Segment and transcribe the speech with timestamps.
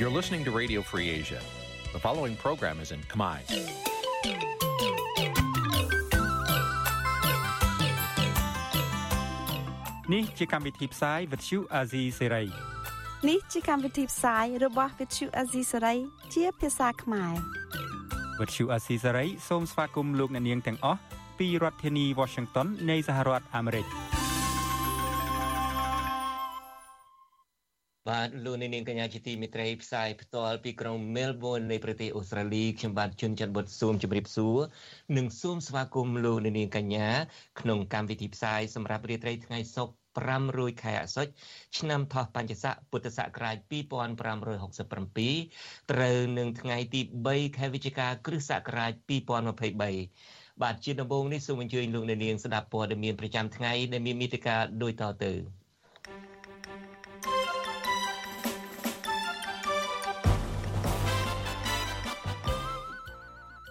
[0.00, 1.40] You're listening to Radio Free Asia.
[1.92, 3.36] The following program is in Khmer.
[10.12, 12.46] នេះជាកម្មវិធីផ្សាយ Vuthu Azizi Serai
[13.28, 15.98] នេះជាកម្មវិធីផ្សាយរបស់ Vuthu Azizi Serai
[16.34, 17.34] ជាភាសាខ្មែរ
[18.38, 21.00] Vuthu Azizi Serai សូមស្វាគមន៍លោកអ្នកនាងទាំងអស់
[21.38, 23.86] ពីរដ្ឋធានី Washington នៃសហរដ្ឋអាមេរិក
[28.08, 34.56] បាទលោកនាងកញ្ញាជាទីមេត្រីផ្សាយផ្ទាល់ពីក្រុង Melbourne នៃប្រទេសអូស្ត្រាលីខ្ញុំបាទជួនច័ន្ទបុតស៊ូមជម្រាបសួរ
[35.16, 37.08] និងសូមស្វាគមន៍លោកនាងកញ្ញា
[37.60, 39.94] ក្នុងកម្មវិធីផ្សាយសម្រាប់រាត្រីថ្ងៃសុក្រ
[40.28, 41.32] 500ខែអាសត់
[41.78, 48.92] ឆ្នាំថោះបัญចស័កពុទ្ធសករាជ2567ត្រូវនឹងថ្ងៃទី3ខែវិច្ឆិកាគ្រិស្តសករាជ
[49.58, 55.59] 2023បាទជាដំបូងនេះសូមអញ្ជើញលោកអ្នកនាងស្ដាប់ព័ត៌មានប្រចាំថ្ងៃដែលមានមេតិការដូចតទៅ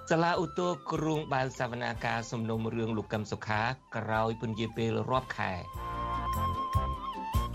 [0.09, 3.61] សាលាឧទ្ធរគ្រងបើកសវនាការសំណុំរឿងលោកកឹមសុខា
[3.95, 5.53] ក្រោយពន្យាពេលរាប់ខែ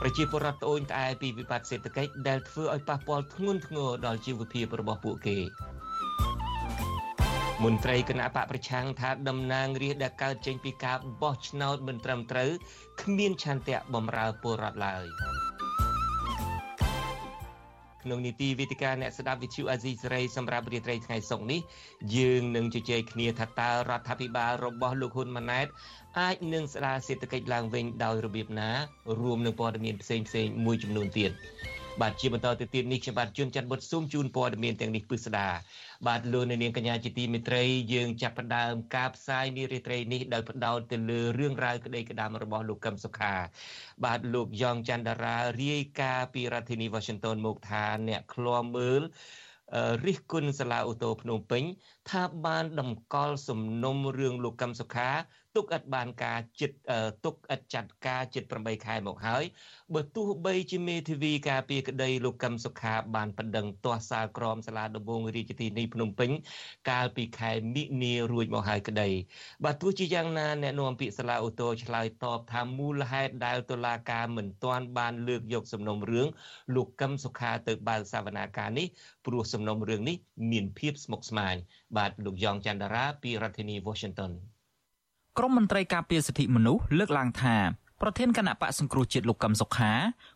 [0.01, 5.39] ប្រជាពលរដ្ឋត្អូញត្អែពីវិបត្តិសេដ្ឋកិច្ចដែលធ្វើឲ្យប៉ះពាល់ធ្ងន់ធ្ងរដល់ជីវភាពរបស់ពួកគេ
[7.65, 12.51] មន្ត្រីគណៈបកប្រឆាំងថាតំណាងរាស្ត្រដែលកើតចេញពីការបោះឆ្នោតមិនត្រឹមត្រូវ
[13.03, 15.07] គ្មានឆន្ទៈបម្រើពលរដ្ឋឡើយ។
[18.05, 21.61] ក្នុងនីតិវិទ្យាអ្នកស្ដាប់វិទ្យុអាស៊ីសេរីសម្រាប់រាត្រីថ្ងៃសុក្រនេះ
[22.17, 25.67] យើងនឹងជជែកគ្នាថាតើរដ្ឋាភិបាលរបស់លោកហ៊ុនម៉ាណែត
[26.21, 28.71] អាចនឹងស្ដារសេដ្ឋកិច្ចឡើងវិញដោយរបៀបណា
[29.21, 31.31] រួមនឹងព័ត៌មានផ្សេងផ្សេងមួយចំនួនទៀត
[32.03, 35.49] បាទជាបន្តទៅទៀតនេះខ្ញុំបាទជួនច័ន្ទបុតស៊ូមជូនព័ត៌មានទាំងនេះពិស្ដា
[36.07, 43.35] បាទលោកនាងកញ្ញាជាទីមេត្រីយើងចាប់ផ្ដើមការផ្សាយនារីត្រីនេះដោយផ្ដោតទៅលើរឿងរ៉ាវក្តីក្តាមរបស់លោកកឹមសុខា
[44.05, 49.03] បាទលោកយ៉ងច័ន្ទរារាយការណ៍ពីរដ្ឋធានី Washington មកថាអ្នកឃ្លាំមើល
[50.07, 51.63] រិះគន់សាលាអូតូភ្នំពេញ
[52.11, 55.11] ថាបានតម្កល់សំណុំរឿងលោកកឹមសុខា
[55.57, 56.77] ទុកឥតបានការចិត្ត
[57.25, 59.45] ទុកឥតចាត់ការចិត្ត8ខែមកហើយ
[59.95, 66.31] បើទោះបីជាមេធាវីការពីក្តីលោកកឹមសុខាបានបណ្ដឹងទាស់សាលក្រមសាលាដំបងរាជធានីភ្នំពេញ
[66.91, 69.09] កាលពីខែមិនិនារួចមកហើយក្តី
[69.65, 76.29] បើទោះជាយ៉ាងណាអ្នកនាំពាក្យសាលាអូតូឆ្លើយតបថាមូលហេតុដែលតុលាការមិនទាន់បានលើកយកសំណុំរឿង
[76.75, 78.87] លោកកឹមសុខាទៅបើកសវនាការនេះ
[79.27, 80.17] ព្រោះសំណុំរឿងនេះ
[80.51, 81.55] មានភាពស្មុគស្មាញ
[81.97, 84.33] បាទលោកយ៉ងច័ន្ទរាពីរដ្ឋធានី Washington
[85.39, 87.57] ក្រមមន្ត្រីការពារសិទ្ធិមនុស្សលើកឡើងថា
[88.03, 89.93] ប្រធានគណៈបកសង្គ្រោះជាតិលោកកឹមសុខា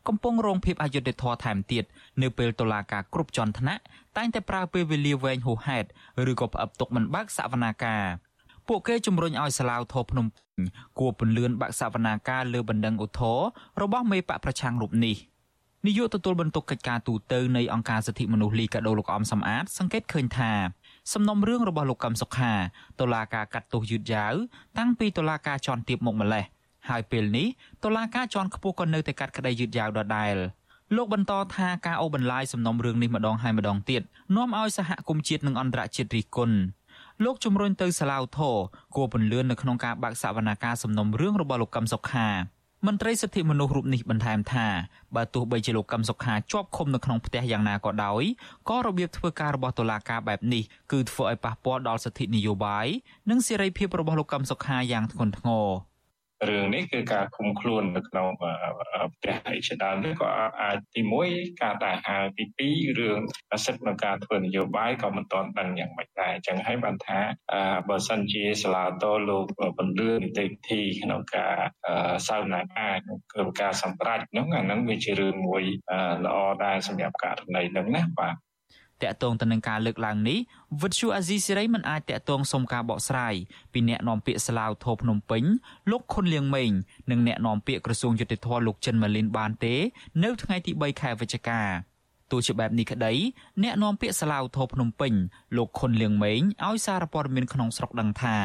[0.09, 1.84] កំពុងរងភាពអយុត្តិធម៌ថែមទៀត
[2.22, 3.82] នៅពេលតុលាការគ្រប់ជាន់ថ្នាក់
[4.16, 5.88] តែងតែប្រើពេលវេលាវែងហួសហេតុ
[6.31, 8.04] ឬក៏ផ្អឹបទុកមិនបើកសវនាការ
[8.69, 10.62] ពួកគេជំរុញឲ្យសាឡាវធរភ្នំពេញ
[10.98, 13.38] គួរពន្លឿនបាក់សវនាការលើបណ្ដឹងឧទ្ធរ
[13.82, 15.16] របស់មេបកប្រឆាំងរូបនេះ
[15.87, 20.53] នាយកទទួលបន្ទុកកិច្ចការទូតទៅនៃអង្គការសិទ្ធិមនុស្សលីកាដូលោកអំសំអាតសង្កេតឃើញថា
[21.12, 22.52] សំណុំរឿងរបស់លោកកឹមសុខា
[23.00, 24.34] តុលាការកាត់ទោសយឺតយ៉ាវ
[24.78, 26.44] តាំងពីតុលាការជាន់ទាបមកម្លេះ
[26.88, 27.46] ហើយពេលនេះ
[27.84, 30.36] តុលាការជាន់ខ្ពស់ក៏នៅតែកាត់ក្តីយឺតយ៉ាវដដែល
[30.96, 34.02] លោកបន្តថាការអូសបន្លាយសំណុំរឿងនេះម្ដងហើយម្ដងទៀត
[34.36, 36.56] នាំឲ្យសហគមន៍ជាតិនិងអន្តរជាតិរិះគន់
[37.25, 38.56] លោកជំរុញទៅសាឡាវធរ
[38.96, 42.28] គួរពន្លឿននៅក្នុងការបាក់សវនាការសំណុំរឿងរបស់លោកកឹមសុខា
[42.86, 44.66] មន្ត្រីសិទ្ធិមនុស្សរូបនេះបន្ថែមថា
[45.16, 48.22] បើទោះបីជាលោកកឹមសុខាជាប់ឃុំនៅក្នុងផ្ទះយ៉ាងណាក៏ដោយ
[48.68, 50.62] ក៏របៀបធ្វើការរបស់តុលាការបែបនេះ
[50.92, 52.86] គឺធ្វើឲ្យប៉ះពាល់ដល់សិទ្ធិនយោបាយ
[53.30, 55.66] និងសេរីភាពរបស់លោកកឹមសុខាយ៉ាងធ្ងន់ធ្ងរ។
[56.47, 58.28] រឿងនេះគឺការឃុំខ្លួននៅក្នុង
[59.15, 60.28] ផ្ទះអីជាដើមនេះក៏
[60.62, 61.00] អាចទី
[61.31, 63.19] 1ការដែលហៅទី2រឿង
[63.65, 67.21] សិទ្ធិក្នុងការធ្វើនយោបាយក៏មិនទាន់ដឹងយ៉ាងម៉េចដែរអញ្ចឹងហើយបានថា
[67.88, 69.47] បើសិនជាសាលាតលោក
[69.78, 71.54] បន្លឿននីតិវិធីក្នុងការ
[72.28, 72.94] សវនាការ
[73.32, 75.65] ក្នុងការសម្រេចហ្នឹងអាហ្នឹងវាជារឿងមួយ
[76.25, 78.37] ល្អដែរសម្រាប់ករណីហ្នឹងណាបាទ
[79.03, 80.38] តកតងទៅនឹងការលើកឡើងនេះ
[80.82, 83.34] វិទ្យុអាស៊ីសេរីមិនអាចតកតងសុំការបកស្រាយ
[83.72, 85.44] ពីអ្នកនាំពាក្យស្លាវធោភ្នំពេញ
[85.91, 86.70] លោកខុនលៀងម៉េង
[87.10, 89.75] និងអ្នកនាំពាក្យក្រសួងយុតិធធលោកចិនម៉ាលីនបានទេ
[90.22, 91.62] នៅថ្ងៃទី3ខែវិច្ឆិកា
[92.31, 93.12] ទោះជាបែបនេះក្តី
[93.62, 95.12] អ្នកនាំពាក្យស្លាវធោភ្នំពេញ
[95.56, 98.37] លោកខុនលៀងម៉េងឲ្យសារព័ត៌មានក្នុងស្រុកដឹងថា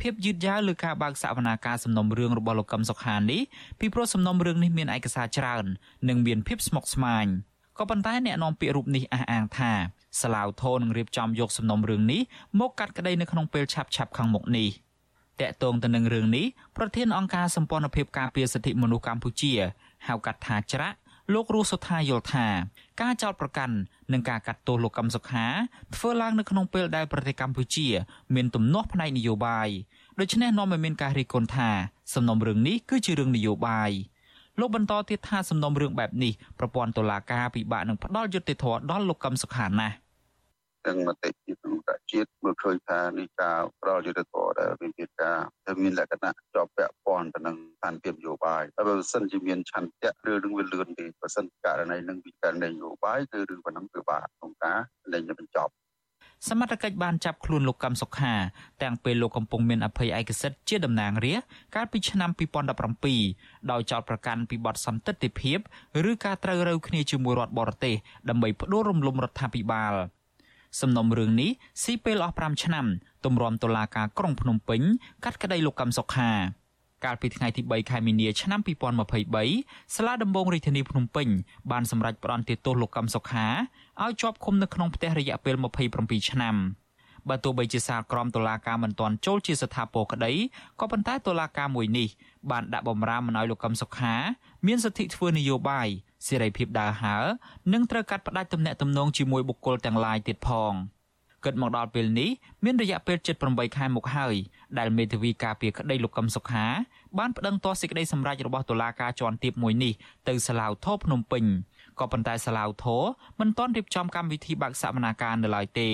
[0.00, 3.40] ភាពយឺតយ៉ាវលើការបើកសវនាការសំណុំរឿងរបស់លោកកឹមសុខានេះ
[3.80, 5.64] ពីព្រោះសំណុំរឿងនេះមានឯកសារច្រើន
[6.08, 7.26] និងមានភាពស្មុគស្មាញ
[7.78, 9.72] ក៏ប៉ុន្តែអ្នកនាំពាក្យរូបនេះអះអាងថា
[10.20, 12.20] សាឡាវធននឹងរៀបចំយកសំណុំរឿងនេះ
[12.60, 14.68] មកកាត់ក្តីនៅក្នុងពេលឆាប់ឆាប់ខាងមុខនេះ
[15.40, 16.46] តកតងទៅនឹងរឿងនេះ
[16.76, 19.52] ប្រធានអង្គការសម្ព័ន្ធភាពការពារសិទ្ធិមនុស្សកម្ពុជា
[20.06, 20.96] ហៅកាត់ថាច្រាក់
[21.34, 22.46] លោករស់សុថាយល់ថា
[23.00, 23.76] ការចោទប្រកាន់
[24.12, 25.46] និងការកាត់ទោសលោកកឹមសុខា
[25.94, 27.88] ធ្វើឡើងនៅក្នុងពេលដែលប្រទេសកម្ពុជា
[28.34, 29.68] មានទំនាស់ផ្នែកនយោបាយ
[30.20, 31.70] ដូច្នេះនាំឲ្យមានការរិះគន់ថា
[32.14, 33.90] សំណុំរឿងនេះគឺជារឿងនយោបាយ
[34.60, 39.94] លោកបន្តទៀតថាសំណុំរឿងបែបនេះប្រព័ន្ធតុលាការពិបាកនឹងផ្ដល់យុត្តិធម៌ដល់លោកកឹមសុខាណាស់
[40.86, 54.78] ទាំងមតិជាតិនិងតជាតិមើលឃើញថានេះការប្រយុទ្ធធរដែលមានជាការដែលមានលក្ខណៈជាប់ពាក់ព័ន្ធទៅនឹងស្ថានភាពនយោបាយហើយបើសិនជាមានឆន្ទៈឬនឹងវាលឿនទេបើសិនករណីនឹងវិការនយោបាយគឺរឿងប៉ុណ្ណឹងគឺបាទក្នុងការ
[55.12, 55.72] លែងបញ្ចប់
[56.48, 58.34] សមត្ថកិច្ចបានចាប់ខ្លួនលោកកឹមសុខា
[58.82, 62.30] ទាំងពេលលោកកំពុងមានអភ័យឯកសិទ្ធិជាតំណាងរាស្ត្រកាលពីឆ្នាំ
[63.00, 65.58] 2017ដោយចោទប្រកាន់ពីបទសន្តិទ្ធិភាព
[66.10, 67.96] ឬការត្រូវរើគ្នាជាមួយរដ្ឋបរទេស
[68.28, 69.94] ដើម្បីផ្ដួលរំលំរដ្ឋាភិបាល។
[70.80, 71.50] សំណុំរឿងនេះ
[71.82, 72.86] ស៊ីពេលអស់5ឆ្នាំ
[73.24, 74.80] ទម្រាំតុលាការក្រុងភ្នំពេញ
[75.24, 76.30] កាត់ក្តីលោកកឹមសុខា
[77.04, 78.60] កាលពីថ្ងៃទី3ខែមីនាឆ្នាំ
[79.26, 81.28] 2023សាលាដំបងរាជធានីភ្នំពេញ
[81.70, 83.46] បានសម្រេចផ្តន្ទាទោសលោកកឹមសុខា
[84.02, 85.54] ឲ្យជាប់ឃុំនៅក្នុងផ្ទះរយៈពេល
[85.92, 86.56] 27ឆ្នាំ
[87.28, 90.32] បើទោះបីជាសាលក្រមតុលាការមិនទាន់ចូលជាស្ថាពរក្តី
[90.80, 92.08] ក៏ប៉ុន្តែតុលាការមួយនេះ
[92.50, 94.14] បានដាក់បំរាមមិនឲ្យលោកកឹមសុខា
[94.66, 95.88] មានសិទ្ធិធ្វើនយោបាយ
[96.28, 97.24] សេរីភាពដើរហើរ
[97.72, 100.74] និងត្រូវកាត់ផ្តាច់ទំនាក់ទំនងជាមួយបុគ្គលទាំងឡាយទៀតផង
[101.44, 102.30] គិតមកដល់ពេលនេះ
[102.64, 104.34] មានរយៈពេល78ខែមកហើយ
[104.78, 106.66] ដែលមេធាវីការពារក្តីលោកកឹមសុខា
[107.18, 109.92] បានប្តឹងទាស់សេចក្តីសម្រេចរបស់តុលាការជាន់ទាបមួយនេះ
[110.28, 111.44] ទៅសាឡាវថោភ្នំពេញ
[111.98, 112.96] ក៏ប៉ុន្តែសាឡាវថោ
[113.40, 115.90] មិនទាន់រៀបចំកម្មវិធីបើកសវនាការនៅឡើយទេ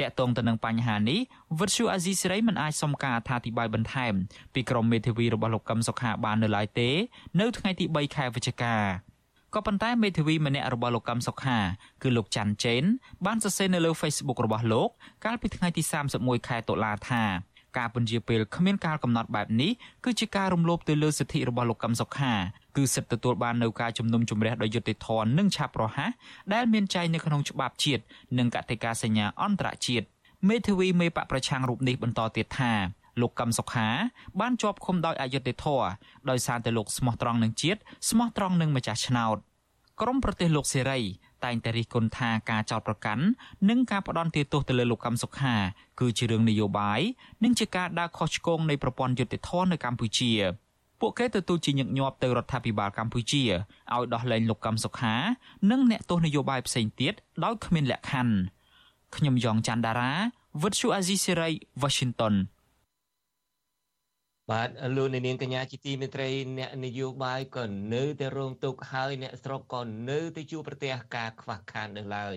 [0.00, 1.20] តាក់ទងទៅនឹងបញ្ហានេះ
[1.58, 4.14] វិទ្យុអាស៊ីសេរីមិនអាចសុំការអធិប្បាយបន្ថែម
[4.54, 6.90] ពីក្រុមមេធាវីរបស់លោកកឹមសុខាបាននៅឡើយទេ
[7.40, 8.76] នៅថ្ងៃទី3ខែវិច្ឆិកា
[9.54, 11.58] ក៏ប៉ុន្តែមេធាវីម្នាក់របស់លោកកឹមសុខា
[12.02, 12.82] គឺលោកច័ន្ទចេន
[13.26, 14.88] បានសរសេរនៅលើ Facebook របស់លោក
[15.24, 15.82] កាលពីថ្ងៃទី
[16.16, 17.24] 31ខែតុលាថា
[17.78, 19.72] ការពន្យាពេលគ្មានការកំណត់បែបនេះ
[20.04, 22.32] គឺជាការរំលោភទៅលើសិទ្ធិរបស់លោកកឹមសុខា
[22.76, 26.10] គឺសិទ្ធិទទួលបាននៅការជំនុំជម្រះដោយយុត្តិធម៌និងឆាប់រហ័ស
[26.54, 28.02] ដែលមានចែងនៅក្នុងច្បាប់ជាតិ
[28.38, 30.06] និងកតិកាសញ្ញាអន្តរជាតិ
[30.48, 32.72] មេធាវីមេបកប្រឆាំងរូបនេះបន្តទៀតថា
[33.20, 33.88] លោកកឹមសុខា
[34.40, 35.86] បានជាប់ឃុំដោយអយុត្តិធម៌
[36.30, 37.80] ដោយសារតែលោកស្មោះត្រង់នឹងជាតិ
[38.10, 39.36] ស្មោះត្រង់នឹងម្ចាស់ឆ្នោត
[40.00, 41.00] ក្រមប្រទេសលោកសេរី
[41.44, 43.24] តែងតែរិះគន់ថាការចោទប្រកាន់
[43.68, 45.54] និងការផ្ដន់ទោសទៅលើលោកកឹមសុខា
[46.00, 47.00] គឺជារឿងនយោបាយ
[47.44, 50.32] និងជាការដើរខុសឆ្គងនៃប្រព័ន្ធយុត្តិធម៌នៅកម្ពុជា
[51.00, 53.42] ពួកគេទទូចជាញឹកញាប់ទៅរដ្ឋាភិបាលកម្ពុជា
[53.94, 55.14] ឲ្យដោះលែងលោកកឹមសុខា
[55.70, 57.14] និងអ្នកទោសនយោបាយផ្សេងទៀត
[57.44, 58.36] ដោយគ្មានលក្ខខណ្ឌ
[59.16, 60.12] ខ្ញុំយ៉ងច័ន្ទដារា
[60.62, 61.50] វិទ្យុអាស៊ីសេរី
[61.82, 62.34] Washington
[64.52, 67.64] បាទលោកនាងកញ្ញាជាទីមេត្រីអ្នកនយោបាយក៏
[67.94, 69.80] នៅតែរងទុក្ខហើយអ្នកស្រុកក៏
[70.10, 72.34] នៅតែជួបប្រទះការខ្វះខាតនៅឡើយ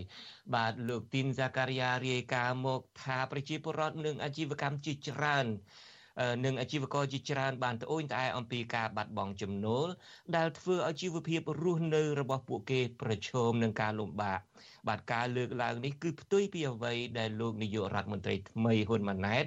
[0.55, 5.45] បាទលោកទីនសាការីយ៉ារាយការណ៍មកថាប្រជាពលរដ្ឋនិងអាជីវកម្មជាច្រើន
[6.45, 9.87] និងអាជីវករជាច្រើនបានត្អូញត្អែអំពីការបាត់បង់ចំណូល
[10.35, 14.39] ដែលធ្វើឲ្យជីវភាពរស់នៅរបស់ពួកគេប្រឈមនឹងការលំបាក
[14.87, 19.43] បាទការលើកឡើងនេះគឺផ្ទុយពីអ្វីដែលលោកនាយករដ្ឋមន្ត្រីថ្មីហ៊ុនម៉ាណែត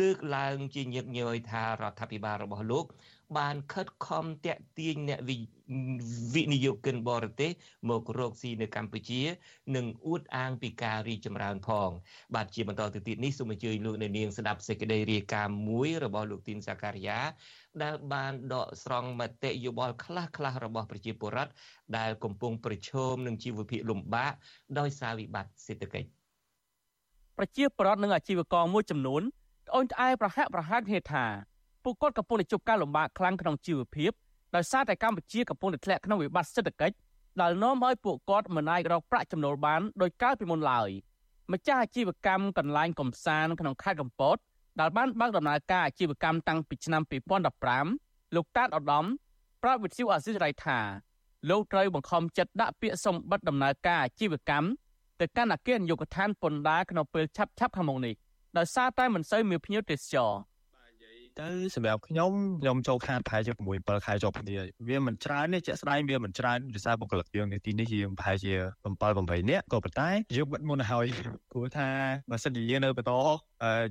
[0.00, 2.86] លើកឡើងជាញឹកញយថារដ្ឋាភិបាលរបស់លោក
[3.38, 5.20] បានខិតខំតាក់ទាញអ្នក
[6.34, 7.50] វិនិយោគិនបរទេស
[7.90, 9.22] មករកស៊ីនៅកម្ពុជា
[9.76, 11.90] និងអួតអាងពីការរីចម្រើនផង
[12.34, 17.18] បាទជាបន្តទៅទៀតនេះសូមអញ្ជើញលោកអ្នកនាងស្ដាប់សេចក្តីរាយការណ៍មួយរបស់លោកទីនសាការីយ៉ា
[17.82, 21.52] ដែលបានដកស្រង់មតិយោបល់ខ្លះខ្លះរបស់ប្រជាពលរដ្ឋ
[21.98, 24.32] ដែលកំពុងប្រឈមនឹងជីវភាពលំបាក
[24.78, 26.08] ដោយសារវិបត្តិសេដ្ឋកិច្ច
[27.38, 29.22] ប្រជាពលរដ្ឋនិងអាជីវករមួយចំនួន
[29.68, 31.26] ត្អូញត្អែប្រហាក់ប្រហែលគ្នាថា
[31.86, 34.12] ពួកគាត់កំពុងតែជួបការលំបាកខ្លាំងក្នុងជីវភាព
[34.56, 36.96] ដោយសារតែកម្ពុជាកំពុងតែធ្លាក់ក្នុងវិបត្តិសេដ្ឋកិច្ច
[37.40, 40.88] ដែលនាំឲ្យពួកគាត់មិនអាចរកប្រាក់ចំណូលបានដោយកាលពីមុនឡើយ
[41.52, 44.36] ម្ចាស់អាជីវកម្មកន្លែងកំសាន្តក្នុងខេត្តកំពត
[44.80, 47.02] ដែលបានបើកដំណើរការអាជីវកម្មតាំងពីឆ្នាំ
[47.68, 49.04] 2015លោកតាតឧត្តម
[49.62, 50.78] ប្រាប់វិទ្យុអាស៊ីសេរីថា
[51.50, 54.68] លោកត្រូវបង្ខំចិត្តដាក់ពាក្យសម្បត្តិដំណើរការអាជីវកម្ម
[55.20, 58.14] ទៅកាន់អគារនាយកដ្ឋានពន្ធដារក្នុងពេលឆាប់ៗខាងមុខនេះ
[58.56, 60.32] ដោយសារតែមិនសូវមានភ្ញៀវទេសចរ
[61.40, 64.56] ទៅសម្រាប់ខ្ញុំខ្ញុំចូលខាតប្រហែលជា6 7ខែជាប់គ្នា
[64.88, 68.52] វាមិនច្រើនទេជាក់ស្ដែងវាមិនច្រើនដោយសារបុគ្គលិកយើងនៅទីនេះយើងប្រហែលជា
[68.84, 68.86] 7
[69.42, 71.06] 8នាក់ក៏ប៉ុន្តែយើងបាត់មុនហើយ
[71.50, 71.88] ព្រោះថា
[72.30, 73.12] បើសិនជាយើងនៅបន្ត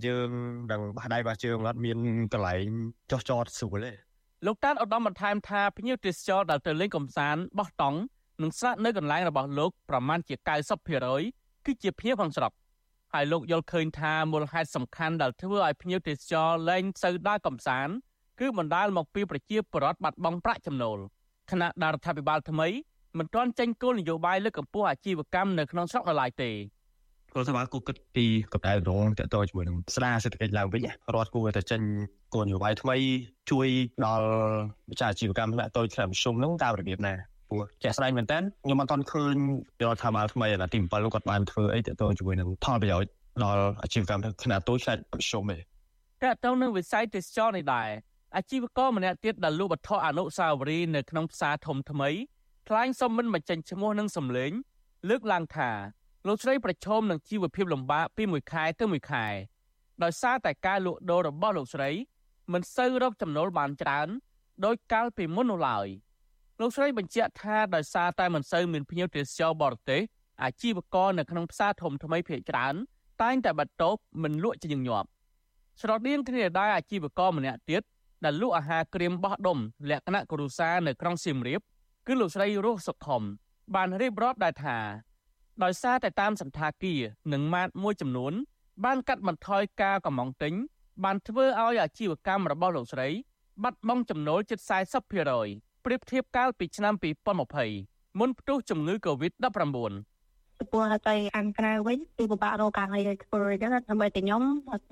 [0.05, 0.29] យើង
[0.71, 1.97] នឹងបោះដៃបោះជើងអត់មាន
[2.33, 2.67] កន្លែង
[3.11, 3.93] ចោះចតស្រួលទេ
[4.45, 7.99] លោកតានឧត្តមបន្ថែមថាភ្ញៀវទេសចរដែលទៅលេងកំសាន្តបោះតង់
[8.41, 10.35] នឹងស្នាក់នៅកន្លែងរបស់លោកប្រមាណជា
[11.01, 12.51] 90%គឺជាភ្ញៀវក្នុងស្រុក
[13.15, 17.93] ហើយលោកយល់ឃើញថាមូលហេតុសំខាន់ដែលធ្វើឲ្យភ្ញៀវទេសចរលែងសូវដើរកំសាន្ត
[18.39, 20.97] គឺបណ្ដាលមកពីប្រជាពលរដ្ឋបាត់បង់ប្រាក់ចំណូល
[21.51, 22.67] ខណៈដែលរដ្ឋាភិបាលថ្មី
[23.17, 26.55] មិនទាន់ចេញគោលនយោបាយលើកកម្ពស់អាជីវកម្មនៅក្នុងស្រុកនៅឡើយទេរ
[27.41, 30.81] ដ្ឋាភិបាលគូគិតពីកម្ដៅរងតទៅជាមួយនឹងស្ដារសេដ្ឋកិច្ចឡើងវិញ
[31.15, 31.81] រដ្ឋគួរតែចេញ
[32.33, 32.95] គោលនយោបាយថ្មី
[33.51, 33.67] ជួយ
[34.05, 34.27] ដល់
[34.91, 37.15] ម្ចាស់អាជីវកម្មថ្នាក់តូចថ្នាក់មធ្យមហ្នឹងតាមរបៀបណា
[37.49, 39.35] ព្រោះជាក់ស្ដែងមែនតើខ្ញុំអត់ទាន់ឃើញ
[39.83, 43.09] រដ្ឋាភិបាលថ្មីអាណត្តិទី7គាត់បានធ្វើអីទៅទៅជាមួយនឹងផលប្រយោជន៍
[43.43, 45.57] ដល់អាជីវកម្មខ្នាតតូចខ្នាតមធ្យមទេ
[46.23, 47.89] តើតើនឹងវិស័យទេសចរនេះដែរ
[48.37, 52.09] អាជីវករម្នាក់ទៀតដែលលក់វត្ថុអនុស្សាវរីយ៍នៅក្នុងផ្សារធំថ្មី
[52.67, 54.51] ថ្លែងសុំមិនបញ្ចេញឈ្មោះនិងសម្លេង
[55.09, 55.71] លើកឡើងថា
[56.27, 59.25] លោកស្រីប្រឈមនឹងជីវភាពលំបាកពីមួយខែទៅមួយខែ
[60.03, 61.91] ដោយសារតែការលក់ដូររបស់លោកស្រី
[62.53, 64.07] មិនសូវរកចំណូលបានច្រើន
[64.65, 65.87] ដោយកាលពីមុននោះឡើយ
[66.59, 70.01] លោកស្រីបញ្ជាក់ថាដោយសារតែមិនសូវមានភ្ញៀវទេសចរបរទេស
[70.43, 72.75] អាជីវករនៅក្នុងផ្សារធំថ្មីភាគច្រើន
[73.21, 75.07] តែងតែបាត់តូបមិនលក់ជាញឹកញាប់
[75.81, 77.81] ស្រដៀងគ្នាដែរអាជីវករម្នាក់ទៀត
[78.25, 79.59] ដែលលក់អាហារក្រៀមបោះដុំ
[79.89, 81.61] លក្ខណៈគ្រួសារនៅក្រុងសៀមរាប
[82.07, 83.23] គឺលោកស្រីរស់សុខុម
[83.75, 84.77] បានរៀបរាប់ដែរថា
[85.63, 87.01] ដោយសារតែតាមសន្តាគារ
[87.33, 88.33] និងម៉ាតមួយចំនួន
[88.85, 90.53] បានកាត់បន្ថយការកំងទិញ
[91.03, 93.07] បានធ្វើឲ្យអាជីវកម្មរបស់លោកស្រី
[93.63, 94.59] បាត់បង់ចំណូលជិត
[95.25, 96.93] 40% ប្រៀបធៀបកាលពីឆ្នាំ
[97.55, 99.43] 2020មុនផ្ទុះជំងឺ Covid-19
[100.59, 104.41] ចំពោះទៅខាងក្រៅវិញគឺពិបាករកការងារធ្វើអញ្ចឹងដើម្បីតែខ្ញុំ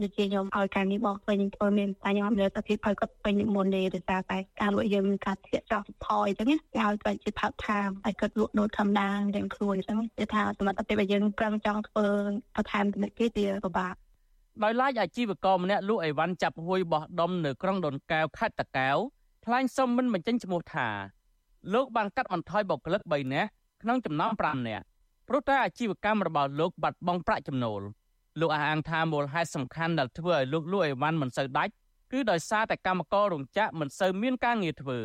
[0.01, 12.05] ដូចជាខ្ញុំឲ្យការងារបងពេញធ្វើមានតែខ្ញុំនៅតែពីផៅគាត់ពេញមុននេះដោយសារតែការលក់យើងមានការធាក់ចោលថយអញ្ចឹងគេឲ្យទៅជាផាត់ថាមឲ្យគាត់លក់ដូចធម្មតាទាំងខ្លួនអញ្ចឹងគេថាសមត្ថភាពយើងប្រឹងចង់ធ្វើ
[12.55, 13.93] បន្ថែមទៅគេវាពិបាក
[14.63, 18.97] ដោយឡែកអាជីវករម្នាក់លក់អីវ៉ាន់ចាប់ហួយបោះដុំនៅក្រុងដូនកែវខេត្តតាកែវ
[19.45, 20.87] ថ្លែងសុំមិនបញ្ចេញឈ្មោះថា
[21.73, 23.49] លោកបានកាត់បន្ថយបុគ្គលិក3នាក់
[23.83, 24.85] ក្នុងចំណោម5នាក់
[25.27, 27.81] ព្រោះតែអាជីវកម្មរបស់លោកបាត់បង់ប្រាក់ចំណូល
[28.39, 31.71] លោកអះអាងថាមូលហេតុសំខាន់ដែលធ្វើឲ្យលោកលក់អីវ៉ាន់មិនសូវដាច់
[32.11, 34.99] គឺដោយសារតែកម្មកររោងចក្រមិនសូវមានការងារធ្វើ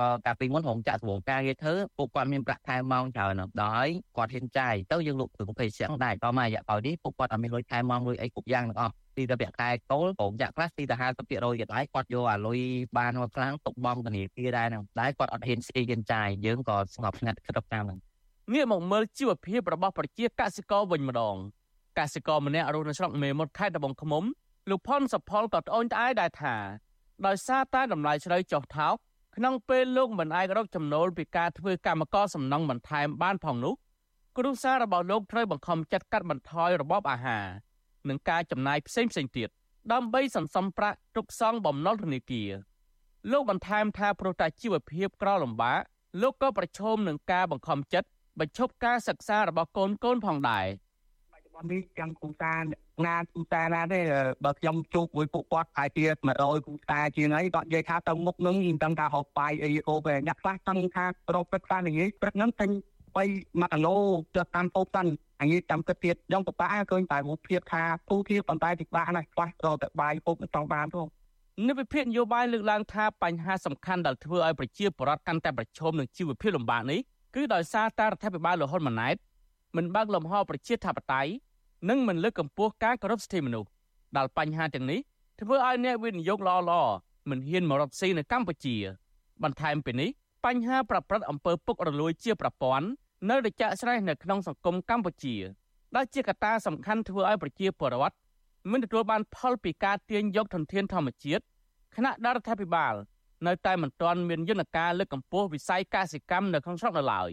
[0.00, 12.58] បើកាលពីមុនរោងចក្រសម្បូរការងារធ្វើពួកគាត់មានប្រាក់ខែម៉ោងច្រើនដល់គាត់ហ៊ានចាយទៅយើងលក់ធ្វើប្រភេទស្រាំងដែរតមករយៈពេលនេះពួកគាត់អត់មានលុយខែម៉ោងលុយអីគ្រប់យ៉ាងទាំងអស់ទីតែប្រាក់ខែកូលរោងចក្រខ្លះទីតែ50%ក៏ដែរគាត់យកអាលុយ
[12.98, 17.98] បានមកខ្លាំងទុកបំធនាគារដែរហ្នឹងដែរគាត់អត់ហ៊ានស្ទីហ៊ានចាយយើងក៏ស្ងប់ស្ងាត់គិតតាមហ្នឹង
[18.52, 21.36] ងាកមកមើលជីវភាពរបស់ប្រជាកសិករវិញម្ដង
[21.98, 24.24] កសិករម្នាក់រស់នៅស្រុកមេមត់ខេត្តត្បូងឃ្មុំ
[24.70, 26.54] លោកផុនសផលក៏ត្អូញត្អែដែរថា
[27.26, 28.96] ដោយសារតែតម្លៃស្រូវចុះថោក
[29.36, 33.74] ក្នុងពេលលោកមិនអាចរកចំណូលពីការធ្វើកម្មករសំណង់បន្ថែមបានផងនោះ
[34.36, 37.46] គ្រួសាររបស់លោកត្រូវបង្ខំចិត្តកាត់បន្ថយរបបអាហារ
[38.08, 39.48] និងការចំណាយផ្សេងផ្សេងទៀត
[39.92, 42.50] ដើម្បីសន្សំប្រាក់ទុកសងបំណុលធនាគារ
[43.32, 45.80] លោកបន្ថែមថាព្រោះតែជីវភាពក្រលំបាក
[46.22, 48.08] លោកក៏ប្រឈមនឹងការបង្ខំចិត្ត
[48.40, 50.66] បញ្ឈប់ការសិក្សារបស់កូនកូនផងដែរ
[51.32, 52.54] បច្ចុប្បន្ននេះទាំងគូតា
[53.06, 54.00] ណាគូតាណាទេ
[54.44, 56.04] បើខ្ញុំជួបមួយពួកគាត់អាចជា
[56.36, 63.28] 100គូតាជាងអីគាត់និយាយថាទៅមុខនឹងមិនដឹងថាហូបបាយអីហូបឯអ្នកខ្លះចង់ថារកព្រឹកតានិយាយព្រឹកហ្នឹងតែ3មួយ
[63.72, 63.96] គីឡូ
[64.36, 65.02] ទៅតាមហូបតា
[65.40, 71.08] អញតាមគិតទៀតខ្ញុំពិបាកឃើញតែរូបភាពថាគូធៀបប៉ុន្តែពិបាកណាស់ខ្វះរកតែបាយហូបមិនចង់បានផង
[71.68, 77.00] នៅវិភាគនយោបាយលើកឡើងថាបញ្ហាសំខាន់ដែលធ្វើឲ្យប្រជាពលរដ្ឋកាន់តែប្រឈមនឹងជីវភាពលំបាកនេះ
[77.34, 79.16] គឺដោយសារតែរដ្ឋាភិបាលលហ៊ុនម៉ាណែត
[79.76, 81.30] មិនបើកលំហប្រជាធិបតេយ្យ
[81.88, 83.68] និងមិនលើកកម្ពស់ការគោរពសិទ្ធិមនុស្ស
[84.16, 85.00] ដែលបញ្ហាទាំងនេះ
[85.40, 86.92] ធ្វើឲ្យអ្នកវិនិយោគល្អៗ
[87.30, 88.76] មិនហ៊ានមករកស៊ីនៅកម្ពុជា
[89.42, 90.10] បន្ថែមពីនេះ
[90.44, 92.86] បញ្ហាប្រព្រឹត្តអំពើពុករលួយជាប្រព័ន្ធ
[93.30, 95.36] នៅតែចាក់ស្រេះនៅក្នុងសង្គមកម្ពុជា
[95.96, 98.16] ដែលជាកត្តាសំខាន់ធ្វើឲ្យប្រជាពលរដ្ឋ
[98.70, 101.42] មិនទទួលបានផលពីការទាញយកធនធានធម្មជាតិ
[101.94, 102.94] គណៈរដ្ឋាភិបាល
[103.46, 107.30] នៅតែមិនទាន់មានយន្តការលើកកម្ពស់វិស័យកសិកម្មនៅក្នុងស្រុកនៅឡើយ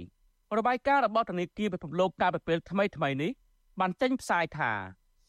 [0.58, 3.32] របាយការណ៍របស់ធនាគារពិភពលោកកាលពីពេលថ្មីថ្មីនេះ
[3.80, 4.72] បានចេញផ្សាយថា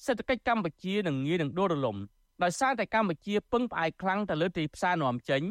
[0.04, 1.96] សេដ្ឋកិច្ចកម្ពុជានឹងងាយនឹងដួលរលំ
[2.42, 5.42] ដោយសារតែកម្ពុជាពឹងផ្អែកខ្លាំងទៅលើទីផ្សារនាំចេញ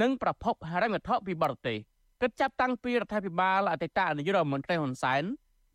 [0.00, 1.78] និងប្រភពហិរញ្ញវត្ថុពីបរទេស
[2.20, 5.22] គិតចាប់តាំងពីរដ្ឋាភិបាលអតីតនាយករដ្ឋមន្ត្រីហ៊ុនសែន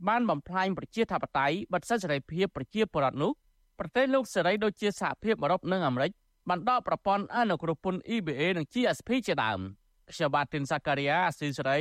[0.07, 3.31] បានបំផ្លាញប្រជាធិបតេយ្យបិទសិទ្ធិសេរីភាពប្រជាពលរដ្ឋនោះ
[3.79, 6.11] ប្រទេសលោកសេរីដូចជាសហភាពអឺរ៉ុបនិងអាមេរិក
[6.49, 9.59] បានដកប្រព័ន្ធអនុគ្រោះពន្ធ EBA និង GSP ជាដើម
[10.11, 11.79] ខ្ញុំបាទទីនសាការីយ៉ាអស៊ីសេរី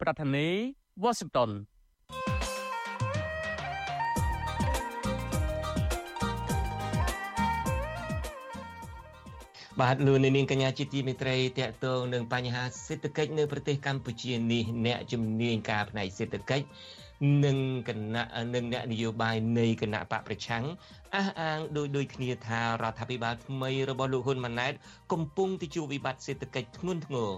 [0.00, 1.50] ប្រធានាធិបតី Washington
[9.80, 16.66] បាទលោកនាងកញ្ញាជាទីមេត្រីតកតងនឹងបញ្ហាសេដ្ឋកិច្ចនៅប្រទេសកម្ពុជានេះអ្នកជំនាញការផ្នែកសេដ្ឋកិច្ច
[17.44, 17.58] និង
[17.88, 20.64] គណៈនិងអ្នកនយោបាយនៃគណៈបកប្រឆាំង
[21.14, 24.72] អះអាងដោយដូចគ្នាថារដ្ឋាភិបាលថ្មីរបស់លោកហ៊ុនម៉ាណែត
[25.12, 27.30] កំពុងទៅជួបវិបត្តិសេដ្ឋកិច្ចធ្ងន់ធ្ងរ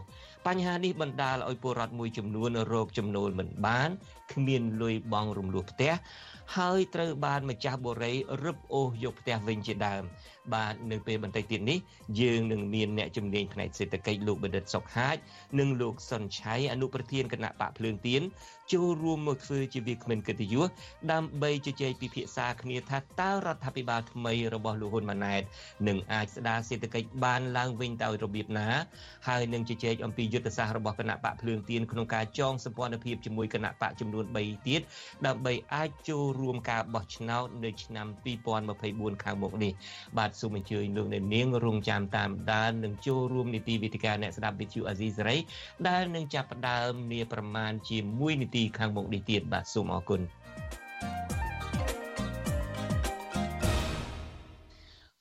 [0.46, 3.90] បញ្ហានេះបណ្ដាលឲ្យពលរដ្ឋមួយចំនួនរោគចំណូលមិនបាន
[4.32, 5.92] គ្មានលុយបង់រំលោះផ្ទះ
[6.56, 8.12] ហើយត្រូវបានម្ចាស់បុរី
[8.44, 10.02] រឹបអូសយកផ្ទះវិញជាដើម
[10.54, 11.78] បាទនៅពេលបន្តិចទៀតនេះ
[12.20, 15.16] យើងនឹងមានអ្នកជំនាញផ្នែកសេដ្ឋកិច្ចលោកបណ្ឌិតសុកហាជ
[15.58, 18.22] និងលោកសុនឆៃអនុប្រធានគណៈបកភ្លើងទៀន
[18.72, 20.68] ចូលរួមមកធ្វើជាវាគ្មិនកិត្តិយស
[21.12, 25.42] ដើម្បីជជែកពិភាក្សាគ្នាថាតើរដ្ឋាភិបាលថ្មីរបស់លោកហ៊ុនម៉ាណែត
[25.88, 28.68] នឹងអាចស្ដារសេដ្ឋកិច្ចបានឡើងវិញដោយរបៀបណា
[29.28, 34.80] ហើយនឹងជជែកអំពីយុទ្ធសាស្ត្ររបស់គណៈបកភ្លើងទៀនក្នុងការចងសម្ព័ន្ធភាពជាមួយគណៈបកចំនួន3ទៀត
[35.26, 38.06] ដើម្បីអាចចូលរួមការបោះឆ្នោតនៅឆ្នាំ
[38.64, 39.72] 2024ខាងមុខនេះ
[40.18, 45.36] បាទសូមអញ្ជើញលោកអ្នកនាងរងចាំតាមដាននិងចូលរួមនីតិវិទ្យាអ្នកស្ដាប់វិទ្យុអាស៊ីសេរី
[45.88, 50.20] ដែលនឹងចាប់ផ្ដើមនាប្រមាណជា1នាទីខាងមុខនេះទៀតបាទសូមអរគុណ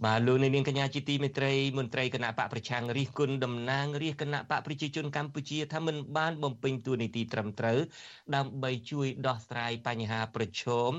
[0.05, 7.79] បាទលោកនាងកញ្ញាជាទីមេត្រីមន្ត្រីគណៈបកប្រឆាំងរិះគន់តំណាងរាជគណៈបកប្រជាជនកម្ពុជាថាមិនបានបំពេញតួនាទីត្រឹមត្រូវ
[8.35, 10.91] ដើម្បីជួយដោះស្រាយបញ្ហាប្រឈម